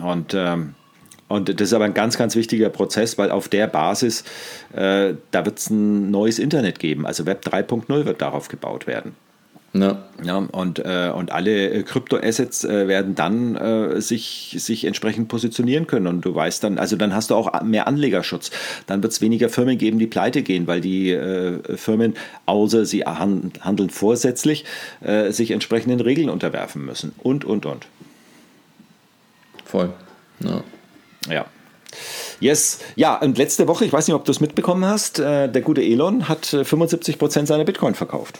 Und. 0.00 0.34
Ähm, 0.34 0.74
und 1.30 1.50
das 1.50 1.68
ist 1.68 1.74
aber 1.74 1.84
ein 1.84 1.92
ganz, 1.92 2.16
ganz 2.16 2.36
wichtiger 2.36 2.70
Prozess, 2.70 3.18
weil 3.18 3.30
auf 3.30 3.50
der 3.50 3.66
Basis, 3.66 4.24
äh, 4.72 5.12
da 5.30 5.44
wird 5.44 5.58
es 5.58 5.68
ein 5.68 6.10
neues 6.10 6.38
Internet 6.38 6.78
geben. 6.78 7.04
Also 7.04 7.26
Web 7.26 7.44
3.0 7.44 8.06
wird 8.06 8.22
darauf 8.22 8.48
gebaut 8.48 8.86
werden. 8.86 9.14
Ja. 9.74 9.98
ja 10.24 10.36
und, 10.36 10.78
äh, 10.78 11.12
und 11.14 11.30
alle 11.30 11.70
äh, 11.70 11.82
Kryptoassets 11.82 12.64
äh, 12.64 12.88
werden 12.88 13.14
dann 13.14 13.54
äh, 13.56 14.00
sich, 14.00 14.56
sich 14.58 14.84
entsprechend 14.84 15.28
positionieren 15.28 15.86
können. 15.86 16.06
Und 16.06 16.22
du 16.22 16.34
weißt 16.34 16.64
dann, 16.64 16.78
also 16.78 16.96
dann 16.96 17.14
hast 17.14 17.30
du 17.30 17.34
auch 17.34 17.62
mehr 17.62 17.86
Anlegerschutz. 17.86 18.50
Dann 18.86 19.02
wird 19.02 19.12
es 19.12 19.20
weniger 19.20 19.48
Firmen 19.48 19.76
geben, 19.76 19.98
die 19.98 20.06
pleite 20.06 20.42
gehen, 20.42 20.66
weil 20.66 20.80
die 20.80 21.10
äh, 21.10 21.76
Firmen, 21.76 22.14
außer 22.46 22.86
sie 22.86 23.04
handeln 23.04 23.90
vorsätzlich, 23.90 24.64
äh, 25.00 25.32
sich 25.32 25.50
entsprechenden 25.50 26.00
Regeln 26.00 26.30
unterwerfen 26.30 26.84
müssen. 26.84 27.12
Und, 27.18 27.44
und, 27.44 27.66
und. 27.66 27.86
Voll. 29.66 29.92
Ja. 30.40 30.62
ja. 31.28 31.46
Yes. 32.40 32.78
Ja, 32.96 33.16
und 33.16 33.36
letzte 33.36 33.68
Woche, 33.68 33.84
ich 33.84 33.92
weiß 33.92 34.06
nicht, 34.06 34.14
ob 34.14 34.24
du 34.24 34.30
es 34.30 34.40
mitbekommen 34.40 34.84
hast, 34.84 35.18
der 35.18 35.48
gute 35.62 35.82
Elon 35.82 36.28
hat 36.28 36.46
75 36.46 37.18
Prozent 37.18 37.48
seiner 37.48 37.64
Bitcoin 37.64 37.94
verkauft. 37.94 38.38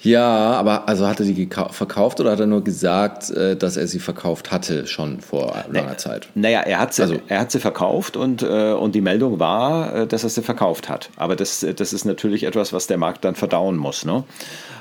Ja, 0.00 0.52
aber 0.52 0.88
also 0.88 1.06
hat 1.06 1.20
er 1.20 1.26
die 1.26 1.48
verkauft 1.70 2.20
oder 2.20 2.32
hat 2.32 2.40
er 2.40 2.46
nur 2.46 2.62
gesagt, 2.62 3.30
äh, 3.30 3.56
dass 3.56 3.76
er 3.76 3.86
sie 3.86 3.98
verkauft 3.98 4.52
hatte 4.52 4.86
schon 4.86 5.20
vor 5.20 5.54
langer 5.68 5.86
naja, 5.86 5.96
Zeit? 5.96 6.28
Naja, 6.34 6.60
er 6.60 6.78
hat 6.78 6.94
sie, 6.94 7.02
also, 7.02 7.16
er 7.28 7.40
hat 7.40 7.50
sie 7.50 7.60
verkauft 7.60 8.16
und, 8.16 8.42
äh, 8.42 8.72
und 8.72 8.94
die 8.94 9.00
Meldung 9.00 9.38
war, 9.38 9.94
äh, 9.94 10.06
dass 10.06 10.24
er 10.24 10.30
sie 10.30 10.42
verkauft 10.42 10.88
hat. 10.88 11.10
Aber 11.16 11.36
das, 11.36 11.66
das 11.76 11.92
ist 11.92 12.04
natürlich 12.04 12.44
etwas, 12.44 12.72
was 12.72 12.86
der 12.86 12.98
Markt 12.98 13.24
dann 13.24 13.34
verdauen 13.34 13.76
muss. 13.76 14.04
Ne? 14.04 14.24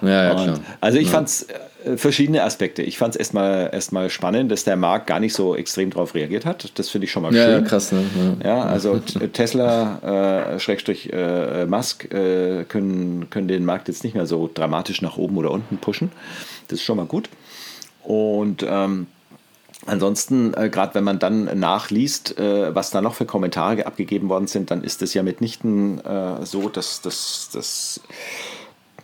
Ja, 0.01 0.23
ja, 0.25 0.33
klar. 0.33 0.59
Also 0.81 0.97
ich 0.97 1.07
ja. 1.07 1.13
fand 1.13 1.29
es 1.29 1.43
äh, 1.43 1.53
verschiedene 1.95 2.43
Aspekte. 2.43 2.81
Ich 2.81 2.97
fand 2.97 3.15
es 3.15 3.19
erstmal 3.19 3.69
erstmal 3.73 4.09
spannend, 4.09 4.51
dass 4.51 4.63
der 4.63 4.75
Markt 4.75 5.07
gar 5.07 5.19
nicht 5.19 5.33
so 5.33 5.55
extrem 5.55 5.89
darauf 5.89 6.15
reagiert 6.15 6.45
hat. 6.45 6.71
Das 6.75 6.89
finde 6.89 7.05
ich 7.05 7.11
schon 7.11 7.23
mal 7.23 7.31
schön. 7.31 7.51
Ja, 7.51 7.61
krass. 7.61 7.91
Ne? 7.91 8.03
Ja. 8.43 8.49
ja 8.49 8.63
also 8.63 8.99
Tesla, 8.99 10.53
äh, 10.53 10.59
Schrägstrich 10.59 11.11
äh, 11.11 11.65
Musk 11.65 12.11
äh, 12.13 12.63
können, 12.65 13.29
können 13.29 13.47
den 13.47 13.65
Markt 13.65 13.87
jetzt 13.87 14.03
nicht 14.03 14.15
mehr 14.15 14.25
so 14.25 14.49
dramatisch 14.53 15.01
nach 15.01 15.17
oben 15.17 15.37
oder 15.37 15.51
unten 15.51 15.77
pushen. 15.77 16.11
Das 16.67 16.79
ist 16.79 16.85
schon 16.85 16.97
mal 16.97 17.05
gut. 17.05 17.29
Und 18.03 18.65
ähm, 18.67 19.07
Ansonsten, 19.85 20.53
äh, 20.53 20.69
gerade 20.69 20.95
wenn 20.95 21.03
man 21.03 21.19
dann 21.19 21.59
nachliest, 21.59 22.37
äh, 22.39 22.73
was 22.73 22.91
da 22.91 23.01
noch 23.01 23.15
für 23.15 23.25
Kommentare 23.25 23.85
abgegeben 23.85 24.29
worden 24.29 24.47
sind, 24.47 24.71
dann 24.71 24.83
ist 24.83 25.01
es 25.01 25.13
ja 25.13 25.23
mitnichten 25.23 25.99
äh, 26.05 26.45
so, 26.45 26.69
dass 26.69 27.01
das 27.01 27.99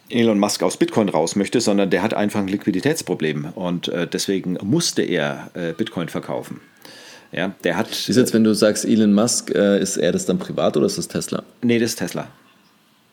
Elon 0.10 0.40
Musk 0.40 0.64
aus 0.64 0.78
Bitcoin 0.78 1.10
raus 1.10 1.36
möchte, 1.36 1.62
sondern 1.62 1.90
der 1.90 2.02
hat 2.02 2.14
einfach 2.14 2.40
ein 2.40 2.48
Liquiditätsproblem 2.48 3.50
und 3.56 3.88
äh, 3.90 4.08
deswegen 4.08 4.58
musste 4.62 5.02
er 5.02 5.52
äh, 5.54 5.74
Bitcoin 5.74 6.10
verkaufen. 6.10 6.62
Ja, 7.32 7.54
der 7.64 7.78
hat. 7.78 7.90
Ist 7.92 8.16
jetzt, 8.16 8.34
wenn 8.34 8.44
du 8.44 8.56
sagst 8.56 8.86
Elon 8.86 9.14
Musk, 9.14 9.52
äh, 9.52 9.80
ist 9.80 9.98
er 9.98 10.12
das 10.12 10.26
dann 10.26 10.40
privat 10.40 10.78
oder 10.78 10.88
ist 10.88 10.98
das 10.98 11.08
Tesla? 11.08 11.44
Nee, 11.62 11.78
das 11.78 11.92
ist 11.92 12.00
Tesla. 12.00 12.28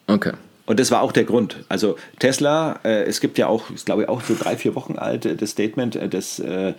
Okay. 0.06 0.32
Und 0.64 0.80
das 0.80 0.90
war 0.90 1.02
auch 1.02 1.12
der 1.12 1.24
Grund. 1.24 1.64
Also 1.68 1.96
Tesla, 2.18 2.80
äh, 2.84 3.04
es 3.04 3.20
gibt 3.20 3.38
ja 3.38 3.46
auch, 3.46 3.70
ist 3.70 3.86
glaube 3.86 4.02
ich 4.02 4.08
auch 4.08 4.20
so 4.22 4.34
drei, 4.34 4.56
vier 4.56 4.74
Wochen 4.74 4.96
alt, 4.96 5.24
äh, 5.24 5.36
das 5.36 5.50
Statement, 5.50 5.94
äh, 5.96 6.08
dass 6.08 6.40
äh, 6.40 6.74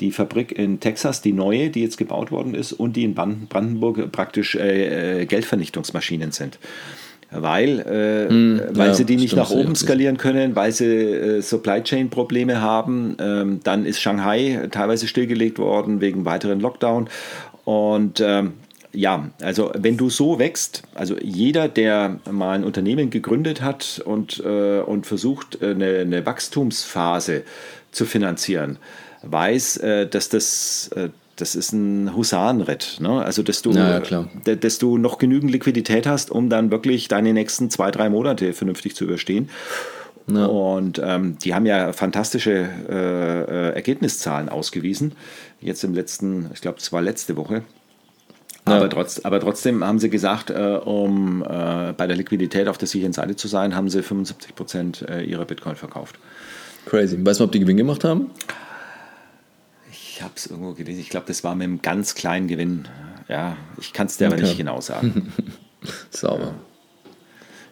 die 0.00 0.10
Fabrik 0.10 0.58
in 0.58 0.80
Texas, 0.80 1.22
die 1.22 1.32
neue, 1.32 1.70
die 1.70 1.82
jetzt 1.82 1.98
gebaut 1.98 2.32
worden 2.32 2.54
ist, 2.54 2.72
und 2.72 2.96
die 2.96 3.04
in 3.04 3.14
Brandenburg 3.14 4.10
praktisch 4.10 4.56
äh, 4.56 5.24
Geldvernichtungsmaschinen 5.26 6.32
sind 6.32 6.58
weil, 7.30 7.80
äh, 7.80 8.28
hm, 8.30 8.60
weil 8.72 8.88
ja, 8.88 8.94
sie 8.94 9.04
die 9.04 9.16
nicht 9.16 9.36
nach 9.36 9.50
oben 9.50 9.74
skalieren 9.74 10.16
können, 10.16 10.56
weil 10.56 10.72
sie 10.72 10.86
äh, 10.86 11.42
Supply 11.42 11.82
Chain 11.82 12.08
Probleme 12.10 12.60
haben. 12.60 13.16
Ähm, 13.20 13.60
dann 13.62 13.84
ist 13.84 14.00
Shanghai 14.00 14.68
teilweise 14.70 15.06
stillgelegt 15.06 15.58
worden 15.58 16.00
wegen 16.00 16.24
weiteren 16.24 16.60
Lockdown. 16.60 17.08
Und 17.64 18.20
ähm, 18.20 18.54
ja, 18.92 19.30
also 19.42 19.70
wenn 19.78 19.96
du 19.96 20.08
so 20.08 20.38
wächst, 20.38 20.82
also 20.94 21.16
jeder, 21.20 21.68
der 21.68 22.18
mal 22.30 22.54
ein 22.54 22.64
Unternehmen 22.64 23.10
gegründet 23.10 23.60
hat 23.60 24.00
und, 24.04 24.42
äh, 24.44 24.80
und 24.80 25.06
versucht, 25.06 25.60
äh, 25.60 25.70
eine, 25.72 25.98
eine 25.98 26.24
Wachstumsphase 26.24 27.42
zu 27.92 28.06
finanzieren, 28.06 28.78
weiß, 29.22 29.76
äh, 29.78 30.06
dass 30.06 30.30
das 30.30 30.90
äh, 30.96 31.10
das 31.40 31.54
ist 31.54 31.72
ein 31.72 32.14
Husarenritt. 32.14 32.98
Ne? 33.00 33.22
Also, 33.24 33.42
dass 33.42 33.62
du, 33.62 33.72
ja, 33.72 34.02
ja, 34.02 34.26
dass 34.56 34.78
du 34.78 34.98
noch 34.98 35.18
genügend 35.18 35.50
Liquidität 35.50 36.06
hast, 36.06 36.30
um 36.30 36.50
dann 36.50 36.70
wirklich 36.70 37.08
deine 37.08 37.32
nächsten 37.32 37.70
zwei, 37.70 37.90
drei 37.90 38.10
Monate 38.10 38.52
vernünftig 38.52 38.94
zu 38.94 39.04
überstehen. 39.04 39.48
Ja. 40.26 40.46
Und 40.46 41.00
ähm, 41.02 41.38
die 41.38 41.54
haben 41.54 41.64
ja 41.64 41.92
fantastische 41.92 42.68
äh, 42.88 43.70
äh, 43.70 43.74
Ergebniszahlen 43.74 44.48
ausgewiesen. 44.48 45.12
Jetzt 45.60 45.82
im 45.84 45.94
letzten, 45.94 46.50
ich 46.52 46.60
glaube, 46.60 46.78
es 46.78 46.92
war 46.92 47.00
letzte 47.00 47.36
Woche. 47.36 47.62
Aber, 48.64 48.90
trotz, 48.90 49.20
aber, 49.20 49.40
trotzdem 49.40 49.82
haben 49.82 49.98
sie 49.98 50.10
gesagt, 50.10 50.50
äh, 50.50 50.78
um 50.84 51.42
äh, 51.42 51.94
bei 51.96 52.06
der 52.06 52.16
Liquidität 52.16 52.68
auf 52.68 52.76
der 52.76 52.86
sicheren 52.86 53.14
Seite 53.14 53.34
zu 53.34 53.48
sein, 53.48 53.74
haben 53.74 53.88
sie 53.88 54.02
75 54.02 54.54
Prozent 54.54 55.06
äh, 55.08 55.22
ihrer 55.22 55.46
Bitcoin 55.46 55.74
verkauft. 55.74 56.18
Crazy. 56.84 57.18
Weißt 57.24 57.40
du, 57.40 57.44
ob 57.44 57.52
die 57.52 57.60
Gewinn 57.60 57.78
gemacht 57.78 58.04
haben? 58.04 58.30
Ich 60.18 60.24
habe 60.24 60.34
es 60.34 60.48
irgendwo 60.48 60.72
gelesen. 60.72 60.98
Ich 60.98 61.10
glaube, 61.10 61.26
das 61.28 61.44
war 61.44 61.54
mit 61.54 61.62
einem 61.62 61.80
ganz 61.80 62.16
kleinen 62.16 62.48
Gewinn. 62.48 62.88
Ja, 63.28 63.56
ich 63.80 63.92
kann 63.92 64.08
es 64.08 64.16
dir 64.16 64.26
okay. 64.26 64.34
aber 64.34 64.42
nicht 64.42 64.56
genau 64.56 64.80
sagen. 64.80 65.32
Sauber. 66.10 66.54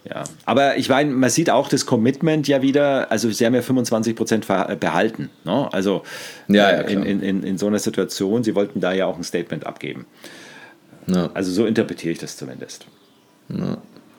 Ja, 0.09 0.23
aber 0.45 0.77
ich 0.77 0.89
meine, 0.89 1.11
man 1.11 1.29
sieht 1.29 1.51
auch 1.51 1.69
das 1.69 1.87
Commitment 1.87 2.47
ja 2.47 2.63
wieder, 2.63 3.11
also 3.11 3.29
sie 3.33 3.45
haben 3.45 3.55
ja 3.57 3.63
25 3.63 4.15
Prozent 4.15 4.47
behalten. 4.47 5.29
Ne? 5.43 5.69
Also 5.73 6.05
ja, 6.47 6.71
ja, 6.71 6.81
in, 6.83 7.21
in, 7.21 7.43
in, 7.43 7.59
so 7.59 7.67
einer 7.67 7.81
Situation, 7.81 8.45
sie 8.45 8.55
wollten 8.55 8.79
da 8.79 8.93
ja 8.93 9.07
auch 9.07 9.17
ein 9.17 9.25
Statement 9.25 9.67
abgeben. 9.67 10.07
Ja. 11.09 11.31
Also 11.35 11.51
so 11.51 11.67
interpretiere 11.67 12.13
ich 12.13 12.19
das 12.19 12.37
zumindest. 12.37 12.87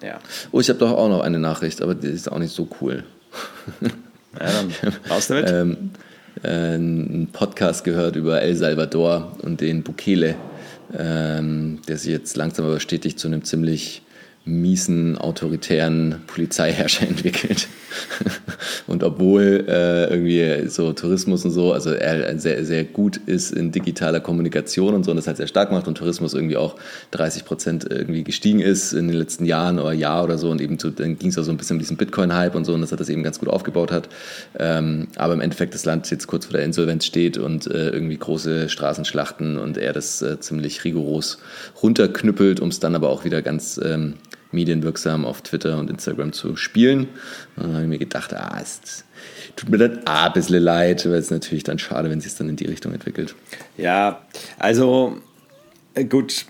Ja. 0.03 0.19
Oh, 0.51 0.59
ich 0.59 0.67
habe 0.67 0.79
doch 0.79 0.91
auch 0.91 1.07
noch 1.07 1.21
eine 1.21 1.39
Nachricht, 1.39 1.81
aber 1.81 1.95
die 1.95 2.07
ist 2.07 2.29
auch 2.29 2.39
nicht 2.39 2.53
so 2.53 2.67
cool. 2.81 3.05
Ja, 4.37 4.51
dann 4.51 4.93
raus 5.09 5.27
damit. 5.27 5.49
ähm, 5.49 5.71
äh, 5.71 6.06
einen 6.43 7.29
Podcast 7.31 7.83
gehört 7.83 8.15
über 8.15 8.41
El 8.41 8.55
Salvador 8.55 9.37
und 9.41 9.61
den 9.61 9.83
Bukele, 9.83 10.35
ähm, 10.97 11.79
der 11.87 11.97
sich 11.97 12.11
jetzt 12.11 12.37
langsam 12.37 12.65
aber 12.65 12.79
stetig 12.79 13.17
zu 13.17 13.27
einem 13.27 13.43
ziemlich 13.43 14.01
miesen, 14.45 15.17
autoritären 15.17 16.21
Polizeiherrscher 16.27 17.07
entwickelt. 17.07 17.67
Und 18.87 19.03
obwohl 19.03 19.65
äh, 19.67 20.09
irgendwie 20.09 20.69
so 20.69 20.93
Tourismus 20.93 21.45
und 21.45 21.51
so, 21.51 21.73
also 21.73 21.91
er 21.91 22.37
sehr, 22.39 22.65
sehr 22.65 22.83
gut 22.83 23.17
ist 23.17 23.51
in 23.51 23.71
digitaler 23.71 24.19
Kommunikation 24.19 24.93
und 24.93 25.03
so 25.03 25.11
und 25.11 25.17
das 25.17 25.27
halt 25.27 25.37
sehr 25.37 25.47
stark 25.47 25.71
macht 25.71 25.87
und 25.87 25.97
Tourismus 25.97 26.33
irgendwie 26.33 26.57
auch 26.57 26.75
30 27.11 27.45
Prozent 27.45 27.87
irgendwie 27.89 28.23
gestiegen 28.23 28.59
ist 28.59 28.93
in 28.93 29.07
den 29.07 29.17
letzten 29.17 29.45
Jahren 29.45 29.79
oder 29.79 29.93
Jahr 29.93 30.23
oder 30.23 30.37
so 30.37 30.49
und 30.49 30.61
eben 30.61 30.79
zu, 30.79 30.89
dann 30.89 31.17
ging 31.17 31.29
es 31.29 31.37
auch 31.37 31.43
so 31.43 31.51
ein 31.51 31.57
bisschen 31.57 31.75
um 31.75 31.79
diesen 31.79 31.97
Bitcoin-Hype 31.97 32.55
und 32.55 32.65
so 32.65 32.73
und 32.73 32.81
das 32.81 32.91
hat 32.91 32.99
das 32.99 33.09
eben 33.09 33.23
ganz 33.23 33.39
gut 33.39 33.49
aufgebaut 33.49 33.91
hat. 33.91 34.09
Ähm, 34.57 35.07
aber 35.15 35.33
im 35.33 35.41
Endeffekt 35.41 35.73
das 35.73 35.85
Land 35.85 36.09
jetzt 36.11 36.27
kurz 36.27 36.45
vor 36.45 36.53
der 36.53 36.63
Insolvenz 36.63 37.05
steht 37.05 37.37
und 37.37 37.67
äh, 37.67 37.89
irgendwie 37.89 38.17
große 38.17 38.69
Straßenschlachten 38.69 39.57
und 39.57 39.77
er 39.77 39.93
das 39.93 40.21
äh, 40.21 40.39
ziemlich 40.39 40.83
rigoros 40.83 41.39
runterknüppelt, 41.81 42.59
um 42.59 42.69
es 42.69 42.79
dann 42.79 42.95
aber 42.95 43.09
auch 43.09 43.25
wieder 43.25 43.41
ganz 43.41 43.79
ähm, 43.83 44.15
medienwirksam 44.51 45.25
auf 45.25 45.41
Twitter 45.41 45.77
und 45.77 45.89
Instagram 45.89 46.33
zu 46.33 46.55
spielen. 46.55 47.07
Und 47.55 47.63
dann 47.63 47.73
habe 47.73 47.83
ich 47.83 47.89
mir 47.89 47.97
gedacht, 47.97 48.33
ah, 48.33 48.59
es 48.61 49.03
tut 49.55 49.69
mir 49.69 49.77
dann 49.77 49.99
ah, 50.05 50.27
ein 50.27 50.33
bisschen 50.33 50.63
leid, 50.63 51.05
weil 51.05 51.15
es 51.15 51.31
natürlich 51.31 51.63
dann 51.63 51.79
schade, 51.79 52.09
wenn 52.09 52.19
es 52.19 52.25
sich 52.25 52.35
dann 52.35 52.49
in 52.49 52.55
die 52.55 52.65
Richtung 52.65 52.93
entwickelt. 52.93 53.35
Ja, 53.77 54.21
also 54.57 55.17
äh, 55.93 56.05
gut, 56.05 56.45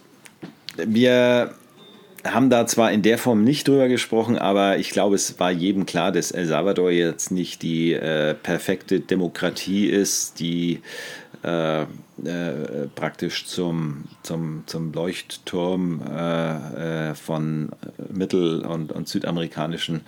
wir 0.78 1.54
haben 2.24 2.50
da 2.50 2.66
zwar 2.68 2.92
in 2.92 3.02
der 3.02 3.18
Form 3.18 3.44
nicht 3.44 3.68
drüber 3.68 3.88
gesprochen, 3.88 4.38
aber 4.38 4.78
ich 4.78 4.90
glaube, 4.90 5.16
es 5.16 5.40
war 5.40 5.52
jedem 5.52 5.86
klar, 5.86 6.12
dass 6.12 6.32
El 6.32 6.46
Salvador 6.46 6.92
jetzt 6.92 7.32
nicht 7.32 7.62
die 7.62 7.94
äh, 7.94 8.34
perfekte 8.34 9.00
Demokratie 9.00 9.88
ist, 9.88 10.40
die 10.40 10.82
äh, 11.48 11.82
äh, 11.84 12.88
praktisch 12.96 13.46
zum, 13.46 14.04
zum, 14.24 14.64
zum 14.66 14.92
Leuchtturm 14.92 16.02
äh, 16.02 17.12
äh, 17.12 17.16
von 17.16 17.70
mittel- 18.12 18.66
und, 18.66 18.92
und 18.92 19.08
südamerikanischen 19.08 20.02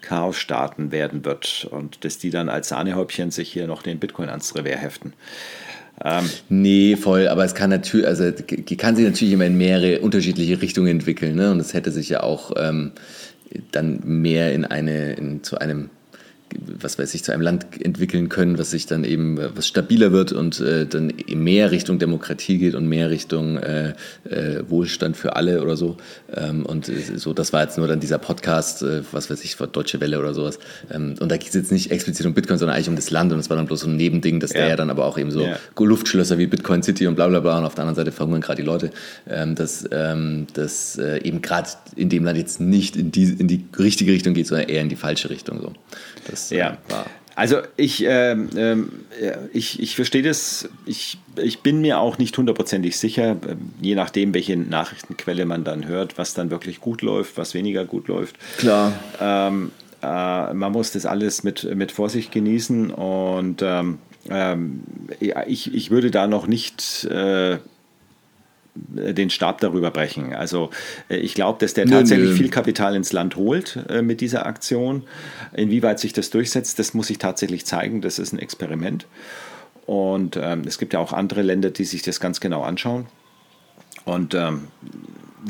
Chaosstaaten 0.00 0.90
werden 0.90 1.24
wird 1.24 1.68
und 1.70 2.04
dass 2.04 2.18
die 2.18 2.30
dann 2.30 2.48
als 2.48 2.70
Sahnehäubchen 2.70 3.30
sich 3.30 3.52
hier 3.52 3.66
noch 3.66 3.82
den 3.82 3.98
Bitcoin 4.00 4.30
ans 4.30 4.56
Revers 4.56 4.80
heften. 4.80 5.12
Ähm, 6.02 6.28
nee, 6.48 6.96
voll, 6.96 7.28
aber 7.28 7.44
es 7.44 7.54
kann 7.54 7.70
natürlich, 7.70 8.06
also 8.06 8.32
kann 8.78 8.96
sich 8.96 9.04
natürlich 9.04 9.34
immer 9.34 9.46
in 9.46 9.58
mehrere 9.58 10.00
unterschiedliche 10.00 10.60
Richtungen 10.62 10.88
entwickeln, 10.88 11.36
ne? 11.36 11.50
Und 11.50 11.60
es 11.60 11.74
hätte 11.74 11.92
sich 11.92 12.08
ja 12.08 12.22
auch 12.22 12.52
ähm, 12.56 12.92
dann 13.70 14.00
mehr 14.04 14.54
in 14.54 14.64
eine, 14.64 15.12
in, 15.12 15.44
zu 15.44 15.58
einem 15.58 15.90
was 16.80 16.98
weiß 16.98 17.14
ich, 17.14 17.24
zu 17.24 17.32
einem 17.32 17.42
Land 17.42 17.66
entwickeln 17.80 18.28
können, 18.28 18.58
was 18.58 18.70
sich 18.70 18.86
dann 18.86 19.04
eben, 19.04 19.38
was 19.54 19.66
stabiler 19.66 20.12
wird 20.12 20.32
und 20.32 20.60
äh, 20.60 20.86
dann 20.86 21.12
mehr 21.28 21.70
Richtung 21.70 21.98
Demokratie 21.98 22.58
geht 22.58 22.74
und 22.74 22.88
mehr 22.88 23.10
Richtung 23.10 23.58
äh, 23.58 23.94
äh, 24.24 24.62
Wohlstand 24.68 25.16
für 25.16 25.36
alle 25.36 25.62
oder 25.62 25.76
so. 25.76 25.96
Ähm, 26.34 26.66
und 26.66 26.90
so, 27.16 27.32
das 27.32 27.52
war 27.52 27.62
jetzt 27.62 27.78
nur 27.78 27.86
dann 27.88 28.00
dieser 28.00 28.18
Podcast, 28.18 28.82
äh, 28.82 29.02
was 29.12 29.30
weiß 29.30 29.44
ich, 29.44 29.56
von 29.56 29.70
Deutsche 29.72 30.00
Welle 30.00 30.18
oder 30.18 30.34
sowas. 30.34 30.58
Ähm, 30.90 31.14
und 31.20 31.30
da 31.30 31.36
geht 31.36 31.48
es 31.48 31.54
jetzt 31.54 31.72
nicht 31.72 31.90
explizit 31.90 32.26
um 32.26 32.34
Bitcoin, 32.34 32.58
sondern 32.58 32.76
eigentlich 32.76 32.88
um 32.88 32.96
das 32.96 33.10
Land. 33.10 33.32
Und 33.32 33.38
es 33.38 33.50
war 33.50 33.56
dann 33.56 33.66
bloß 33.66 33.80
so 33.80 33.88
ein 33.88 33.96
Nebending, 33.96 34.40
dass 34.40 34.52
ja. 34.52 34.60
der 34.60 34.68
ja 34.70 34.76
dann 34.76 34.90
aber 34.90 35.04
auch 35.06 35.18
eben 35.18 35.30
so 35.30 35.42
ja. 35.42 35.56
Luftschlösser 35.78 36.38
wie 36.38 36.46
Bitcoin 36.46 36.82
City 36.82 37.06
und 37.06 37.14
bla 37.14 37.28
bla 37.28 37.40
bla. 37.40 37.58
Und 37.58 37.64
auf 37.64 37.74
der 37.74 37.84
anderen 37.84 37.96
Seite 37.96 38.12
verhungern 38.12 38.40
gerade 38.40 38.62
die 38.62 38.66
Leute, 38.66 38.90
ähm, 39.28 39.54
dass 39.54 39.88
ähm, 39.92 40.46
das 40.54 40.98
äh, 40.98 41.18
eben 41.22 41.42
gerade 41.42 41.68
in 41.96 42.08
dem 42.08 42.24
Land 42.24 42.38
jetzt 42.38 42.60
nicht 42.60 42.96
in 42.96 43.12
die, 43.12 43.24
in 43.24 43.48
die 43.48 43.64
richtige 43.78 44.12
Richtung 44.12 44.34
geht, 44.34 44.46
sondern 44.46 44.68
eher 44.68 44.82
in 44.82 44.88
die 44.88 44.96
falsche 44.96 45.30
Richtung. 45.30 45.60
So. 45.60 45.72
Das 46.30 46.39
ja. 46.48 46.78
Äh, 46.88 46.92
war. 46.92 47.06
Also 47.36 47.58
ich, 47.76 48.04
äh, 48.04 48.32
äh, 48.32 48.76
ich, 49.52 49.80
ich 49.80 49.94
verstehe 49.94 50.22
das, 50.22 50.68
ich, 50.84 51.18
ich 51.36 51.60
bin 51.60 51.80
mir 51.80 51.98
auch 51.98 52.18
nicht 52.18 52.36
hundertprozentig 52.36 52.98
sicher, 52.98 53.30
äh, 53.30 53.56
je 53.80 53.94
nachdem, 53.94 54.34
welche 54.34 54.56
Nachrichtenquelle 54.56 55.46
man 55.46 55.64
dann 55.64 55.86
hört, 55.86 56.18
was 56.18 56.34
dann 56.34 56.50
wirklich 56.50 56.80
gut 56.80 57.02
läuft, 57.02 57.38
was 57.38 57.54
weniger 57.54 57.86
gut 57.86 58.08
läuft. 58.08 58.36
Klar. 58.58 58.92
Ähm, 59.20 59.70
äh, 60.02 60.52
man 60.52 60.72
muss 60.72 60.92
das 60.92 61.06
alles 61.06 61.42
mit, 61.42 61.64
mit 61.74 61.92
Vorsicht 61.92 62.30
genießen 62.32 62.90
und 62.90 63.62
ähm, 63.62 63.98
ähm 64.28 64.82
ich, 65.46 65.72
ich 65.72 65.90
würde 65.90 66.10
da 66.10 66.26
noch 66.26 66.46
nicht 66.46 67.04
äh, 67.04 67.56
den 68.74 69.30
Stab 69.30 69.60
darüber 69.60 69.90
brechen. 69.90 70.34
Also 70.34 70.70
äh, 71.08 71.16
ich 71.16 71.34
glaube, 71.34 71.58
dass 71.58 71.74
der 71.74 71.86
tatsächlich 71.86 72.30
nö. 72.30 72.36
viel 72.36 72.50
Kapital 72.50 72.94
ins 72.94 73.12
Land 73.12 73.36
holt 73.36 73.78
äh, 73.88 74.02
mit 74.02 74.20
dieser 74.20 74.46
Aktion. 74.46 75.04
Inwieweit 75.52 75.98
sich 75.98 76.12
das 76.12 76.30
durchsetzt, 76.30 76.78
das 76.78 76.94
muss 76.94 77.08
sich 77.08 77.18
tatsächlich 77.18 77.66
zeigen. 77.66 78.00
Das 78.00 78.18
ist 78.18 78.32
ein 78.32 78.38
Experiment. 78.38 79.06
Und 79.86 80.38
ähm, 80.40 80.62
es 80.66 80.78
gibt 80.78 80.92
ja 80.92 81.00
auch 81.00 81.12
andere 81.12 81.42
Länder, 81.42 81.70
die 81.70 81.84
sich 81.84 82.02
das 82.02 82.20
ganz 82.20 82.40
genau 82.40 82.62
anschauen. 82.62 83.06
Und 84.04 84.34
ähm, 84.34 84.68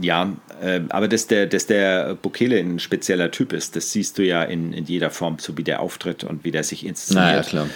ja, 0.01 0.33
äh, 0.63 0.81
aber 0.89 1.09
dass 1.09 1.27
der, 1.27 1.47
dass 1.47 1.67
der 1.67 2.15
Bukele 2.15 2.59
ein 2.59 2.79
spezieller 2.79 3.31
Typ 3.31 3.53
ist, 3.53 3.77
das 3.77 3.91
siehst 3.91 4.19
du 4.19 4.25
ja 4.25 4.43
in, 4.43 4.73
in 4.73 4.85
jeder 4.85 5.11
Form, 5.11 5.39
so 5.39 5.57
wie 5.59 5.65
der 5.65 5.81
auftritt 5.81 6.25
und 6.25 6.45
wie 6.45 6.51
der 6.51 6.65
sich 6.65 6.87
inszeniert. 6.87 7.53
Naja. 7.53 7.69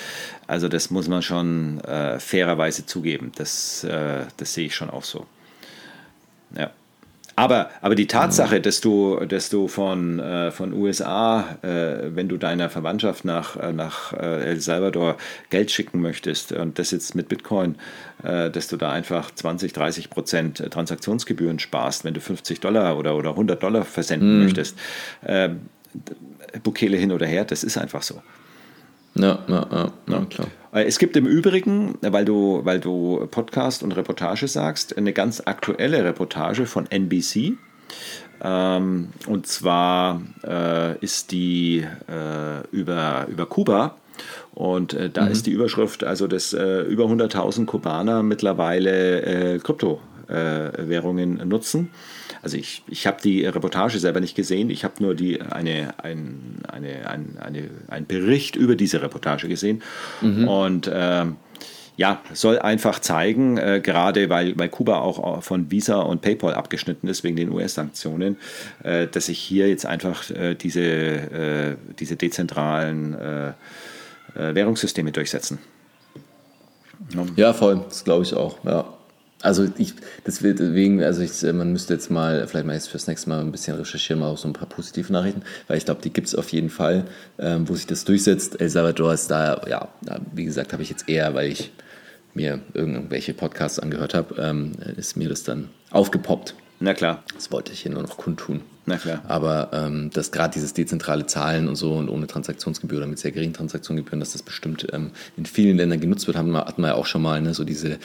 Also 0.47 0.69
das 0.69 0.91
muss 0.91 1.09
man 1.09 1.23
schon 1.23 1.81
äh, 1.81 2.19
fairerweise 2.21 2.87
zugeben. 2.87 3.33
Das, 3.37 3.85
äh, 3.85 4.27
das 4.37 4.55
sehe 4.55 4.67
ich 4.67 4.75
schon 4.75 4.91
auch 4.91 5.05
so. 5.05 5.27
Ja. 6.57 6.71
Aber, 7.37 7.71
aber 7.81 7.97
die 7.97 8.07
Tatsache, 8.07 8.61
dass 8.61 8.81
du, 8.81 9.19
dass 9.27 9.51
du 9.51 9.67
von, 9.67 10.21
äh, 10.21 10.53
von 10.53 10.73
USA, 10.73 11.57
äh, 11.63 12.15
wenn 12.15 12.29
du 12.29 12.37
deiner 12.37 12.71
Verwandtschaft 12.71 13.25
nach, 13.25 13.57
äh, 13.57 13.73
nach 13.73 14.13
äh, 14.13 14.51
El 14.51 14.61
Salvador 14.61 15.17
Geld 15.51 15.73
schicken 15.73 16.01
möchtest 16.01 16.53
und 16.53 16.79
das 16.79 16.93
jetzt 16.93 17.17
mit 17.17 17.29
Bitcoin, 17.29 17.75
äh, 18.23 18.51
dass 18.51 18.69
du 18.69 18.77
da 18.77 18.93
einfach 18.93 19.35
20, 19.35 19.73
30 19.73 20.11
Prozent 20.11 20.59
Transaktionsgebühren 20.71 21.59
sparst, 21.59 22.05
wenn 22.05 22.15
du 22.15 22.21
50 22.21 22.61
Dollar 22.61 22.97
oder, 22.97 23.17
oder 23.17 23.31
100 23.31 23.61
Dollar 23.61 23.85
versenden 23.85 24.39
mhm. 24.39 24.45
möchtest. 24.45 24.79
Äh, 25.23 25.51
Bukele 26.63 26.97
hin 26.97 27.11
oder 27.11 27.27
her, 27.27 27.45
das 27.45 27.65
ist 27.65 27.77
einfach 27.77 28.03
so. 28.03 28.23
Ja, 29.17 29.41
ja, 29.49 29.67
ja, 29.71 29.93
ja, 30.09 30.25
klar. 30.27 30.49
Äh, 30.75 30.85
es 30.85 30.99
gibt 30.99 31.17
im 31.17 31.27
Übrigen, 31.27 31.97
weil 32.03 32.25
du, 32.25 32.61
weil 32.65 32.81
du 32.81 33.27
Podcast 33.31 33.83
und 33.83 33.93
Reportage 33.93 34.49
sagst, 34.49 34.99
eine 34.99 35.13
ganz 35.13 35.43
aktuelle 35.45 36.05
Reportage 36.05 36.67
von 36.67 36.91
NBC. 36.91 37.55
Ähm, 38.43 39.09
und 39.27 39.47
zwar 39.47 40.21
äh, 40.43 40.99
ist 40.99 41.31
die 41.31 41.87
äh, 42.09 42.67
über, 42.73 43.27
über 43.31 43.47
Kuba. 43.47 43.97
Und 44.53 44.97
da 45.15 45.23
mhm. 45.25 45.33
ist 45.33 45.47
die 45.47 45.51
Überschrift, 45.51 46.05
also 46.05 46.29
dass 46.29 46.53
über 46.53 47.07
100.000 47.07 47.67
Kubaner 47.67 48.23
mittlerweile 48.23 49.23
äh, 49.23 49.59
Kryptowährungen 49.59 51.49
nutzen. 51.49 51.91
Also 52.45 52.59
ich, 52.59 52.83
ich 52.89 53.07
habe 53.07 53.17
die 53.23 53.47
Reportage 53.47 53.99
selber 53.99 54.21
nicht 54.21 54.37
gesehen, 54.37 54.69
ich 54.69 54.85
habe 54.85 55.03
nur 55.03 55.15
die, 55.15 55.41
eine, 55.41 55.95
ein, 56.03 56.59
eine, 56.69 57.09
ein, 57.09 57.39
eine, 57.41 57.71
einen 57.89 58.07
Bericht 58.07 58.55
über 58.55 58.77
diese 58.77 59.01
Reportage 59.01 59.49
gesehen. 59.49 59.83
Mhm. 60.21 60.47
Und 60.47 60.91
ähm, 60.93 61.37
ja, 61.97 62.21
soll 62.35 62.59
einfach 62.59 62.99
zeigen, 62.99 63.57
äh, 63.57 63.81
gerade 63.83 64.29
weil, 64.29 64.59
weil 64.59 64.69
Kuba 64.69 64.99
auch 64.99 65.43
von 65.43 65.71
Visa 65.71 66.01
und 66.01 66.21
PayPal 66.21 66.53
abgeschnitten 66.53 67.09
ist 67.09 67.25
wegen 67.25 67.37
den 67.37 67.51
US-Sanktionen, 67.51 68.37
äh, 68.83 69.07
dass 69.07 69.27
sich 69.27 69.39
hier 69.39 69.69
jetzt 69.69 69.87
einfach 69.87 70.29
äh, 70.31 70.55
diese, 70.55 70.83
äh, 70.83 71.77
diese 71.99 72.17
dezentralen 72.17 73.15
äh, 73.15 73.49
äh, 73.49 74.55
Währungssysteme 74.55 75.13
durchsetzen. 75.13 75.61
Ja, 77.37 77.55
voll, 77.55 77.85
das 77.89 78.05
glaube 78.05 78.25
ich 78.25 78.35
auch, 78.35 78.59
ja. 78.65 78.85
Also 79.45 79.69
ich, 79.77 79.93
deswegen, 80.27 81.03
also 81.03 81.21
ich, 81.21 81.43
man 81.53 81.71
müsste 81.71 81.93
jetzt 81.93 82.11
mal, 82.11 82.49
vielleicht 82.49 82.67
mal 82.67 82.73
jetzt 82.73 82.89
fürs 82.89 83.07
nächste 83.07 83.29
Mal 83.29 83.41
ein 83.41 83.53
bisschen 83.53 83.77
recherchieren, 83.77 84.21
mal 84.21 84.31
auch 84.31 84.39
so 84.39 84.49
ein 84.49 84.55
paar 84.55 84.69
positive 84.69 85.13
Nachrichten, 85.13 85.43
weil 85.69 85.77
ich 85.77 85.85
glaube, 85.85 86.01
die 86.01 86.11
gibt 86.11 86.29
es 86.29 86.35
auf 86.35 86.49
jeden 86.49 86.71
Fall, 86.71 87.05
ähm, 87.39 87.69
wo 87.69 87.75
sich 87.75 87.87
das 87.87 88.07
durchsetzt. 88.07 88.59
El 88.59 88.71
Salvador 88.71 89.13
ist 89.13 89.31
da, 89.31 89.61
ja, 89.69 89.89
wie 90.33 90.47
gesagt, 90.47 90.73
habe 90.73 90.83
ich 90.83 90.89
jetzt 90.89 91.11
eher, 91.11 91.35
weil 91.35 91.53
ich 91.53 91.73
mir 92.33 92.61
irgendwelche 92.73 93.35
Podcasts 93.35 93.79
angehört 93.79 94.15
habe, 94.15 94.35
ähm, 94.41 94.73
ist 94.97 95.15
mir 95.19 95.29
das 95.29 95.43
dann 95.43 95.69
aufgepoppt. 95.91 96.55
Na 96.81 96.95
klar. 96.95 97.23
Das 97.35 97.53
wollte 97.53 97.73
ich 97.73 97.83
hier 97.83 97.93
nur 97.93 98.03
noch 98.03 98.17
kundtun. 98.17 98.63
Na 98.87 98.99
klar. 98.99 99.23
Aber 99.29 99.71
ähm, 99.73 100.11
dass 100.13 100.31
gerade 100.31 100.53
dieses 100.53 100.75
dezentrale 100.75 101.25
Zahlen 101.25 101.69
und 101.69 101.77
so 101.77 101.95
und 101.95 102.11
ohne 102.11 102.27
Transaktionsgebühr 102.27 102.99
oder 102.99 103.07
mit 103.07 103.19
sehr 103.19 103.31
geringen 103.31 103.55
Transaktionsgebühren, 103.55 104.21
dass 104.21 104.33
das 104.33 104.43
bestimmt 104.43 104.87
ähm, 104.93 105.11
in 105.39 105.47
vielen 105.47 105.79
Ländern 105.79 106.01
genutzt 106.01 106.27
wird, 106.27 106.37
haben 106.37 106.51
wir, 106.51 106.67
hatten 106.67 106.83
wir 106.83 106.89
ja 106.89 106.95
auch 106.95 107.07
schon 107.07 107.23
mal, 107.23 107.41
ne, 107.41 107.55
so 107.55 107.65
diese, 107.65 107.99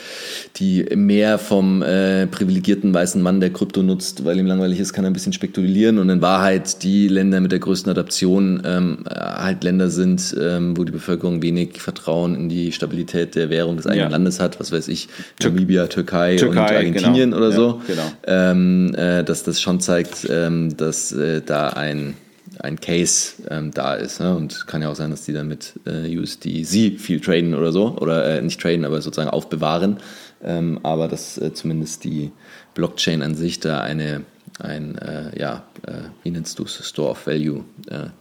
die 0.56 0.86
mehr 0.96 1.38
vom 1.38 1.82
äh, 1.82 2.28
privilegierten 2.28 2.94
weißen 2.94 3.22
Mann, 3.22 3.42
der 3.42 3.52
Krypto 3.52 3.84
nutzt, 3.84 4.24
weil 4.24 4.40
ihm 4.40 4.46
langweilig 4.46 4.80
ist, 4.80 4.94
kann 4.94 5.04
er 5.04 5.10
ein 5.10 5.14
bisschen 5.14 5.34
spekulieren 5.34 6.00
und 6.00 6.10
in 6.10 6.22
Wahrheit 6.22 6.82
die 6.84 7.10
Länder 7.10 7.42
mit 7.42 7.52
der 7.52 7.60
größten 7.60 7.92
Adaption 7.92 8.62
ähm, 8.64 9.04
halt 9.10 9.66
Länder 9.66 9.90
sind, 9.90 10.36
ähm, 10.40 10.78
wo 10.78 10.86
die 10.86 10.94
Bevölkerung 10.94 11.42
wenig 11.42 11.82
Vertrauen 11.82 12.36
in 12.36 12.48
die 12.48 12.72
Stabilität 12.72 13.36
der 13.36 13.50
Währung 13.50 13.76
des 13.76 13.86
eigenen 13.86 14.06
ja. 14.06 14.10
Landes 14.10 14.40
hat, 14.40 14.60
was 14.62 14.72
weiß 14.72 14.88
ich, 14.88 15.10
Namibia, 15.44 15.88
Türkei, 15.88 16.38
Türkei 16.38 16.62
und 16.62 16.76
Argentinien 16.76 17.32
genau. 17.32 17.38
oder 17.38 17.52
so, 17.52 17.82
ja, 17.88 17.94
genau. 17.94 18.12
ähm, 18.28 18.96
äh, 18.96 19.24
dass 19.26 19.44
das 19.44 19.60
schon 19.60 19.82
zeigt, 19.82 20.28
ähm, 20.30 20.69
dass 20.78 21.12
äh, 21.12 21.42
da 21.42 21.70
ein, 21.70 22.16
ein 22.60 22.80
Case 22.80 23.34
ähm, 23.50 23.72
da 23.72 23.94
ist. 23.94 24.20
Ne? 24.20 24.36
Und 24.36 24.68
kann 24.68 24.82
ja 24.82 24.90
auch 24.90 24.96
sein, 24.96 25.12
dass 25.12 25.26
die 25.26 25.34
dann 25.34 25.48
mit 25.48 25.74
äh, 25.86 26.18
USDC 26.18 27.00
viel 27.00 27.20
traden 27.22 27.54
oder 27.54 27.72
so. 27.72 27.98
Oder 27.98 28.38
äh, 28.38 28.42
nicht 28.42 28.60
traden, 28.60 28.86
aber 28.86 29.02
sozusagen 29.02 29.30
aufbewahren. 29.30 29.98
Ähm, 30.44 30.80
aber 30.84 31.08
dass 31.08 31.38
äh, 31.38 31.54
zumindest 31.54 32.04
die 32.04 32.32
Blockchain 32.74 33.22
an 33.22 33.36
sich 33.36 33.60
da 33.60 33.82
eine, 33.82 34.24
ein, 34.60 34.98
äh, 34.98 35.38
ja, 35.40 35.64
äh, 35.86 36.10
wie 36.24 36.32
nennst 36.32 36.60
du 36.60 36.64
es, 36.64 36.88
Store 36.88 37.12
of 37.12 37.28
Value 37.28 37.66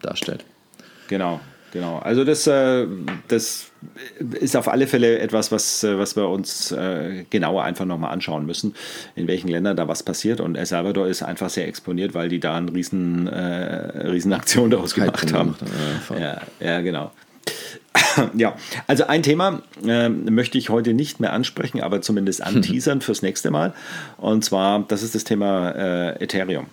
darstellt. 0.00 0.44
Genau. 1.08 1.40
Genau, 1.72 1.98
also 1.98 2.24
das, 2.24 2.46
äh, 2.46 2.86
das 3.28 3.67
ist 4.40 4.56
auf 4.56 4.68
alle 4.68 4.86
Fälle 4.86 5.18
etwas, 5.18 5.52
was, 5.52 5.84
äh, 5.84 5.98
was 5.98 6.16
wir 6.16 6.28
uns 6.28 6.72
äh, 6.72 7.24
genauer 7.30 7.64
einfach 7.64 7.84
nochmal 7.84 8.12
anschauen 8.12 8.46
müssen, 8.46 8.74
in 9.14 9.26
welchen 9.26 9.48
Ländern 9.48 9.76
da 9.76 9.88
was 9.88 10.02
passiert. 10.02 10.40
Und 10.40 10.56
El 10.56 10.66
Salvador 10.66 11.06
ist 11.06 11.22
einfach 11.22 11.50
sehr 11.50 11.68
exponiert, 11.68 12.14
weil 12.14 12.28
die 12.28 12.40
da 12.40 12.56
eine 12.56 12.72
riesen, 12.72 13.26
äh, 13.26 14.08
riesen 14.08 14.32
Aktion 14.32 14.70
daraus 14.70 14.94
gemacht 14.94 15.32
haben. 15.32 15.56
Ja, 16.18 16.40
ja, 16.60 16.80
genau. 16.80 17.12
Ja, 18.34 18.56
also 18.86 19.06
ein 19.06 19.22
Thema 19.22 19.62
äh, 19.84 20.08
möchte 20.08 20.58
ich 20.58 20.70
heute 20.70 20.92
nicht 20.94 21.20
mehr 21.20 21.32
ansprechen, 21.32 21.80
aber 21.80 22.00
zumindest 22.00 22.42
anteasern 22.42 23.00
fürs 23.02 23.22
nächste 23.22 23.50
Mal. 23.50 23.74
Und 24.16 24.44
zwar, 24.44 24.84
das 24.88 25.02
ist 25.02 25.14
das 25.14 25.24
Thema 25.24 25.70
äh, 25.70 26.24
Ethereum. 26.24 26.66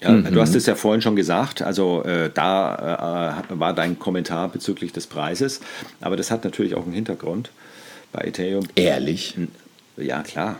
Ja, 0.00 0.10
mhm. 0.10 0.32
Du 0.32 0.40
hast 0.40 0.54
es 0.54 0.66
ja 0.66 0.74
vorhin 0.74 1.00
schon 1.00 1.16
gesagt, 1.16 1.62
also 1.62 2.02
äh, 2.04 2.30
da 2.32 3.44
äh, 3.48 3.58
war 3.58 3.72
dein 3.72 3.98
Kommentar 3.98 4.48
bezüglich 4.48 4.92
des 4.92 5.06
Preises, 5.06 5.60
aber 6.00 6.16
das 6.16 6.30
hat 6.30 6.44
natürlich 6.44 6.74
auch 6.74 6.84
einen 6.84 6.92
Hintergrund 6.92 7.50
bei 8.12 8.22
Ethereum. 8.22 8.66
Ehrlich? 8.74 9.36
Ja, 9.96 10.22
klar. 10.22 10.58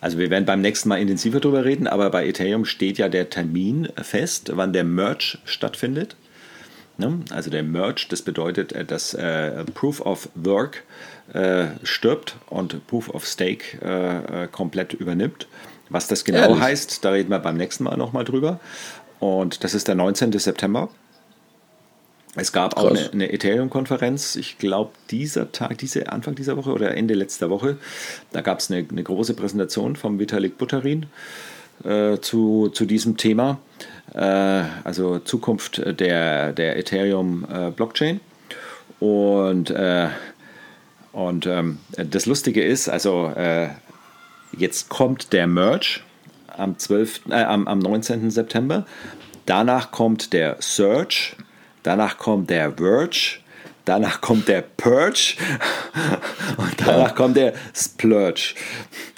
Also 0.00 0.18
wir 0.18 0.30
werden 0.30 0.46
beim 0.46 0.60
nächsten 0.60 0.88
Mal 0.88 1.00
intensiver 1.00 1.40
darüber 1.40 1.64
reden, 1.64 1.86
aber 1.86 2.08
bei 2.10 2.26
Ethereum 2.26 2.64
steht 2.64 2.98
ja 2.98 3.08
der 3.08 3.28
Termin 3.28 3.88
fest, 3.96 4.50
wann 4.54 4.72
der 4.72 4.84
Merge 4.84 5.38
stattfindet. 5.44 6.16
Ne? 6.96 7.20
Also 7.30 7.50
der 7.50 7.62
Merge, 7.62 8.06
das 8.08 8.22
bedeutet, 8.22 8.72
äh, 8.72 8.84
dass 8.84 9.14
äh, 9.14 9.64
Proof 9.74 10.00
of 10.00 10.28
Work 10.34 10.84
äh, 11.32 11.66
stirbt 11.82 12.36
und 12.48 12.86
Proof 12.86 13.08
of 13.10 13.26
Stake 13.26 13.78
äh, 13.82 14.44
äh 14.44 14.48
komplett 14.48 14.94
übernimmt. 14.94 15.46
Was 15.90 16.06
das 16.08 16.24
genau 16.24 16.38
Ehrlich? 16.38 16.60
heißt, 16.60 17.04
da 17.04 17.10
reden 17.10 17.30
wir 17.30 17.38
beim 17.38 17.56
nächsten 17.56 17.84
Mal 17.84 17.96
nochmal 17.96 18.24
drüber. 18.24 18.60
Und 19.18 19.64
das 19.64 19.74
ist 19.74 19.88
der 19.88 19.94
19. 19.94 20.32
September. 20.38 20.88
Es 22.36 22.52
gab 22.52 22.74
Krass. 22.74 22.84
auch 22.84 22.90
eine, 22.90 23.10
eine 23.10 23.32
Ethereum-Konferenz, 23.32 24.36
ich 24.36 24.56
glaube, 24.56 24.92
dieser 25.10 25.50
Tag, 25.50 25.78
diese, 25.78 26.12
Anfang 26.12 26.36
dieser 26.36 26.56
Woche 26.56 26.72
oder 26.72 26.96
Ende 26.96 27.14
letzter 27.14 27.50
Woche. 27.50 27.76
Da 28.30 28.40
gab 28.40 28.60
es 28.60 28.70
eine, 28.70 28.86
eine, 28.88 29.02
große 29.02 29.34
Präsentation 29.34 29.96
vom 29.96 30.20
Vitalik 30.20 30.56
Buterin 30.56 31.06
äh, 31.84 32.18
zu, 32.18 32.68
zu 32.68 32.86
diesem 32.86 33.16
Thema, 33.16 33.58
äh, 34.14 34.62
also 34.84 35.18
Zukunft 35.18 35.82
der, 35.84 36.52
der 36.52 36.78
Ethereum-Blockchain. 36.78 38.16
Äh, 38.16 39.04
und 39.04 39.70
äh, 39.70 40.08
und 41.12 41.46
ähm, 41.46 41.78
das 41.96 42.26
Lustige 42.26 42.62
ist, 42.62 42.88
also 42.88 43.32
äh, 43.34 43.68
Jetzt 44.56 44.88
kommt 44.88 45.32
der 45.32 45.46
Merge 45.46 46.00
am, 46.56 46.78
12, 46.78 47.22
äh, 47.30 47.34
am, 47.34 47.66
am 47.66 47.78
19. 47.78 48.30
September. 48.30 48.84
Danach 49.46 49.90
kommt 49.90 50.32
der 50.32 50.56
Search. 50.60 51.36
Danach 51.82 52.18
kommt 52.18 52.50
der 52.50 52.72
Verge. 52.72 53.38
Danach 53.84 54.20
kommt 54.20 54.48
der 54.48 54.62
Purge. 54.62 55.34
Und 56.56 56.74
danach 56.78 57.14
kommt 57.14 57.36
der 57.36 57.54
Splurge. 57.74 58.54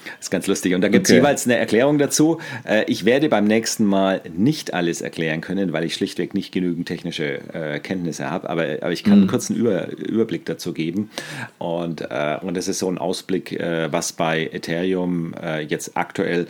Das 0.05 0.27
ist 0.27 0.31
ganz 0.31 0.47
lustig. 0.47 0.75
Und 0.75 0.83
da 0.83 0.89
gibt 0.89 1.07
es 1.07 1.11
okay. 1.11 1.19
jeweils 1.19 1.47
eine 1.47 1.57
Erklärung 1.57 1.99
dazu. 1.99 2.39
Äh, 2.65 2.85
ich 2.87 3.05
werde 3.05 3.29
beim 3.29 3.45
nächsten 3.45 3.85
Mal 3.85 4.21
nicht 4.37 4.73
alles 4.75 5.01
erklären 5.01 5.41
können, 5.41 5.73
weil 5.73 5.85
ich 5.85 5.95
schlichtweg 5.95 6.35
nicht 6.35 6.53
genügend 6.53 6.87
technische 6.87 7.41
äh, 7.53 7.81
Kenntnisse 7.81 8.31
habe. 8.31 8.49
Aber, 8.51 8.63
aber 8.81 8.93
ich 8.93 9.05
kann 9.05 9.15
mhm. 9.15 9.21
einen 9.21 9.29
kurzen 9.29 9.57
Über, 9.57 9.91
Überblick 9.91 10.45
dazu 10.45 10.73
geben. 10.73 11.11
Und, 11.59 12.03
äh, 12.03 12.39
und 12.41 12.57
das 12.57 12.69
ist 12.69 12.79
so 12.79 12.89
ein 12.89 12.99
Ausblick, 12.99 13.59
was 13.91 14.13
bei 14.13 14.49
Ethereum 14.53 15.35
jetzt 15.69 15.97
aktuell 15.97 16.47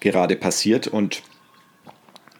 gerade 0.00 0.36
passiert. 0.36 0.86
Und 0.86 1.22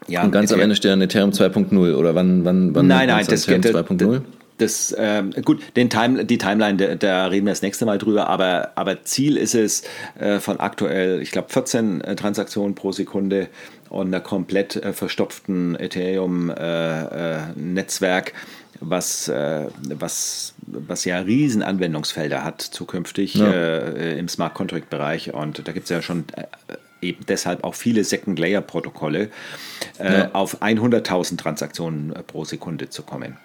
ja, 0.08 0.22
und 0.22 0.32
ganz 0.32 0.50
Ethereum, 0.50 0.60
am 0.60 0.64
Ende 0.64 0.76
steht 0.76 0.90
dann 0.90 1.00
Ethereum 1.00 1.30
2.0 1.30 1.94
oder 1.94 2.14
wann, 2.14 2.44
wann, 2.44 2.74
wann 2.74 2.86
nein, 2.86 3.08
nein, 3.08 3.24
das, 3.28 3.46
Ethereum 3.48 3.84
2.0? 3.86 4.22
Das, 4.62 4.94
ähm, 4.98 5.32
gut, 5.44 5.60
den 5.76 5.90
Time, 5.90 6.24
die 6.24 6.38
Timeline, 6.38 6.76
da, 6.76 6.94
da, 6.94 7.26
reden 7.26 7.46
wir 7.46 7.52
das 7.52 7.62
nächste 7.62 7.84
Mal 7.84 7.98
drüber, 7.98 8.28
aber, 8.28 8.70
aber 8.76 9.02
Ziel 9.04 9.36
ist 9.36 9.54
es 9.54 9.82
äh, 10.18 10.38
von 10.38 10.60
aktuell, 10.60 11.20
ich 11.20 11.32
glaube, 11.32 11.48
14 11.50 12.00
äh, 12.00 12.16
Transaktionen 12.16 12.74
pro 12.74 12.92
Sekunde 12.92 13.48
und 13.88 14.06
einer 14.06 14.20
komplett 14.20 14.76
äh, 14.76 14.92
verstopften 14.92 15.74
Ethereum-Netzwerk. 15.78 18.28
Äh, 18.28 18.30
äh, 18.30 18.34
was, 18.84 19.28
äh, 19.28 19.66
was, 19.94 20.54
was 20.66 21.04
ja 21.04 21.18
riesen 21.18 21.62
Anwendungsfelder 21.62 22.42
hat 22.42 22.62
zukünftig 22.62 23.34
ja. 23.34 23.50
äh, 23.50 24.18
im 24.18 24.28
Smart 24.28 24.54
Contract 24.54 24.90
Bereich 24.90 25.32
und 25.32 25.66
da 25.66 25.72
gibt 25.72 25.84
es 25.84 25.90
ja 25.90 26.02
schon 26.02 26.24
äh, 26.34 26.46
eben 27.00 27.24
deshalb 27.26 27.64
auch 27.64 27.74
viele 27.74 28.02
Second 28.02 28.38
Layer 28.38 28.60
Protokolle 28.60 29.30
ja. 29.98 30.30
auf 30.32 30.62
100.000 30.62 31.36
Transaktionen 31.36 32.12
pro 32.26 32.44
Sekunde 32.44 32.90
zu 32.90 33.02
kommen. 33.02 33.36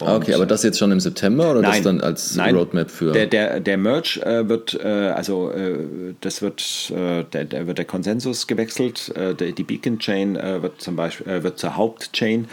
Ah, 0.00 0.16
okay, 0.16 0.34
aber 0.34 0.46
das 0.46 0.64
jetzt 0.64 0.78
schon 0.78 0.90
im 0.90 0.98
September 0.98 1.52
oder 1.52 1.60
nein, 1.60 1.72
das 1.72 1.82
dann 1.82 2.00
als 2.00 2.34
nein, 2.34 2.56
Roadmap 2.56 2.90
für? 2.90 3.12
Der, 3.12 3.26
der, 3.26 3.60
der 3.60 3.76
Merge 3.76 4.20
äh, 4.24 4.48
wird, 4.48 4.74
äh, 4.74 4.88
also 4.88 5.52
äh, 5.52 6.14
das 6.20 6.42
wird, 6.42 6.92
äh, 6.94 7.24
der, 7.32 7.44
der, 7.44 7.66
wird 7.68 7.78
der 7.78 7.84
Konsensus 7.84 8.48
gewechselt. 8.48 9.12
Äh, 9.16 9.34
der, 9.34 9.52
die 9.52 9.62
Beacon 9.62 10.00
Chain 10.00 10.34
äh, 10.34 10.62
wird 10.62 10.80
zum 10.80 10.96
Beispiel 10.96 11.42
wird 11.44 11.58
zur 11.58 11.76
Hauptchain 11.76 12.48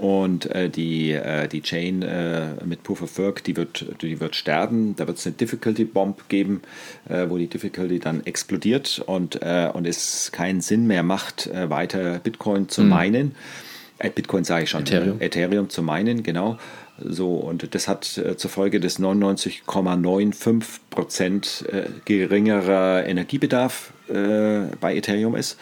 und 0.00 0.48
die, 0.76 1.18
die 1.50 1.60
Chain 1.60 2.04
mit 2.64 2.84
Proof 2.84 3.02
of 3.02 3.18
Work, 3.18 3.42
die 3.42 3.56
wird, 3.56 3.84
die 4.00 4.20
wird 4.20 4.36
sterben. 4.36 4.94
Da 4.94 5.08
wird 5.08 5.18
es 5.18 5.26
eine 5.26 5.34
Difficulty 5.34 5.84
Bomb 5.84 6.28
geben, 6.28 6.62
wo 7.08 7.36
die 7.36 7.48
Difficulty 7.48 7.98
dann 7.98 8.24
explodiert 8.24 9.02
und, 9.06 9.40
und 9.42 9.86
es 9.88 10.30
keinen 10.30 10.60
Sinn 10.60 10.86
mehr 10.86 11.02
macht, 11.02 11.50
weiter 11.52 12.20
Bitcoin 12.20 12.68
zu 12.68 12.82
mhm. 12.82 12.88
meinen. 12.88 13.34
Äh, 13.98 14.10
Bitcoin 14.10 14.44
sage 14.44 14.64
ich 14.64 14.70
schon, 14.70 14.82
Ethereum. 14.82 15.20
Ethereum 15.20 15.68
zu 15.68 15.82
meinen, 15.82 16.22
genau. 16.22 16.58
So, 17.00 17.34
und 17.34 17.74
das 17.74 17.86
hat 17.86 18.18
äh, 18.18 18.36
zur 18.36 18.50
Folge 18.50 18.80
des 18.80 18.98
99,95 18.98 20.64
Prozent 20.90 21.64
äh, 21.70 21.84
geringerer 22.04 23.06
Energiebedarf 23.06 23.92
äh, 24.08 24.62
bei 24.80 24.96
Ethereum 24.96 25.36
ist. 25.36 25.58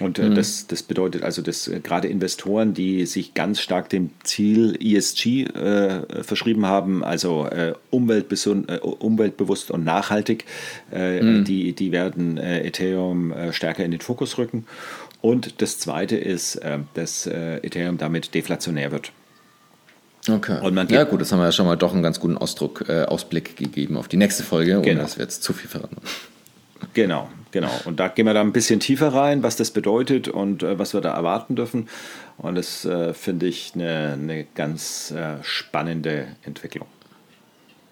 Und 0.00 0.18
äh, 0.18 0.28
mhm. 0.28 0.34
das, 0.34 0.66
das 0.66 0.82
bedeutet 0.82 1.22
also, 1.22 1.40
dass 1.40 1.68
äh, 1.68 1.80
gerade 1.80 2.08
Investoren, 2.08 2.74
die 2.74 3.06
sich 3.06 3.32
ganz 3.32 3.60
stark 3.60 3.88
dem 3.88 4.10
Ziel 4.24 4.76
ESG 4.80 5.46
verschrieben 6.22 6.66
haben, 6.66 7.04
also 7.04 7.48
umweltbewusst 7.90 9.70
und 9.70 9.84
nachhaltig, 9.84 10.44
mhm. 10.90 11.44
die, 11.44 11.72
die 11.72 11.92
werden 11.92 12.38
Ethereum 12.38 13.32
stärker 13.52 13.84
in 13.84 13.92
den 13.92 14.00
Fokus 14.00 14.36
rücken. 14.38 14.66
Und 15.24 15.62
das 15.62 15.78
Zweite 15.78 16.18
ist, 16.18 16.56
äh, 16.56 16.80
dass 16.92 17.26
äh, 17.26 17.56
Ethereum 17.62 17.96
damit 17.96 18.34
deflationär 18.34 18.92
wird. 18.92 19.10
Okay. 20.28 20.58
Ja 20.90 21.04
gut, 21.04 21.22
das 21.22 21.32
haben 21.32 21.38
wir 21.38 21.46
ja 21.46 21.52
schon 21.52 21.64
mal 21.64 21.76
doch 21.76 21.94
einen 21.94 22.02
ganz 22.02 22.20
guten 22.20 22.36
Ausdruck, 22.36 22.84
äh, 22.90 23.04
Ausblick 23.04 23.56
gegeben 23.56 23.96
auf 23.96 24.06
die 24.06 24.18
nächste 24.18 24.42
Folge, 24.42 24.74
ohne 24.74 24.82
genau. 24.82 25.00
dass 25.00 25.16
wir 25.16 25.24
jetzt 25.24 25.42
zu 25.42 25.54
viel 25.54 25.70
verraten. 25.70 25.96
Genau, 26.92 27.30
genau. 27.52 27.70
Und 27.86 28.00
da 28.00 28.08
gehen 28.08 28.26
wir 28.26 28.34
da 28.34 28.42
ein 28.42 28.52
bisschen 28.52 28.80
tiefer 28.80 29.14
rein, 29.14 29.42
was 29.42 29.56
das 29.56 29.70
bedeutet 29.70 30.28
und 30.28 30.62
äh, 30.62 30.78
was 30.78 30.92
wir 30.92 31.00
da 31.00 31.14
erwarten 31.14 31.56
dürfen. 31.56 31.88
Und 32.36 32.56
das 32.56 32.84
äh, 32.84 33.14
finde 33.14 33.46
ich 33.46 33.72
eine, 33.74 34.18
eine 34.20 34.44
ganz 34.44 35.10
äh, 35.10 35.42
spannende 35.42 36.26
Entwicklung. 36.42 36.86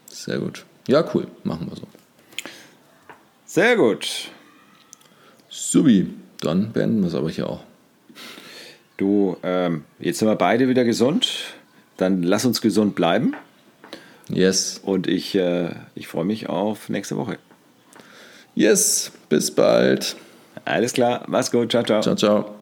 Sehr 0.07 0.39
gut. 0.39 0.67
Ja, 0.87 1.03
cool. 1.15 1.29
Machen 1.45 1.71
wir 1.71 1.77
so. 1.77 1.87
Sehr 3.47 3.77
gut. 3.77 4.29
Subi. 5.49 6.22
Dann 6.43 6.73
beenden 6.73 7.01
wir 7.01 7.09
es 7.09 7.15
aber 7.15 7.31
hier 7.31 7.49
auch. 7.49 7.61
Du, 8.97 9.37
ähm, 9.43 9.85
jetzt 9.99 10.19
sind 10.19 10.29
wir 10.29 10.37
beide 10.37 10.69
wieder 10.69 10.85
gesund. 10.85 11.55
Dann 11.97 12.23
lass 12.23 12.45
uns 12.45 12.61
gesund 12.61 12.95
bleiben. 12.95 13.35
Yes. 14.29 14.81
Und 14.83 15.07
ich, 15.07 15.35
äh, 15.35 15.71
ich 15.95 16.09
freue 16.09 16.25
mich 16.25 16.49
auf 16.49 16.89
nächste 16.89 17.17
Woche. 17.17 17.39
Yes, 18.55 19.13
bis 19.29 19.51
bald. 19.51 20.17
Alles 20.65 20.93
klar, 20.93 21.25
mach's 21.27 21.51
gut, 21.51 21.71
ciao, 21.71 21.83
ciao. 21.83 22.03
Ciao, 22.03 22.17
ciao. 22.17 22.62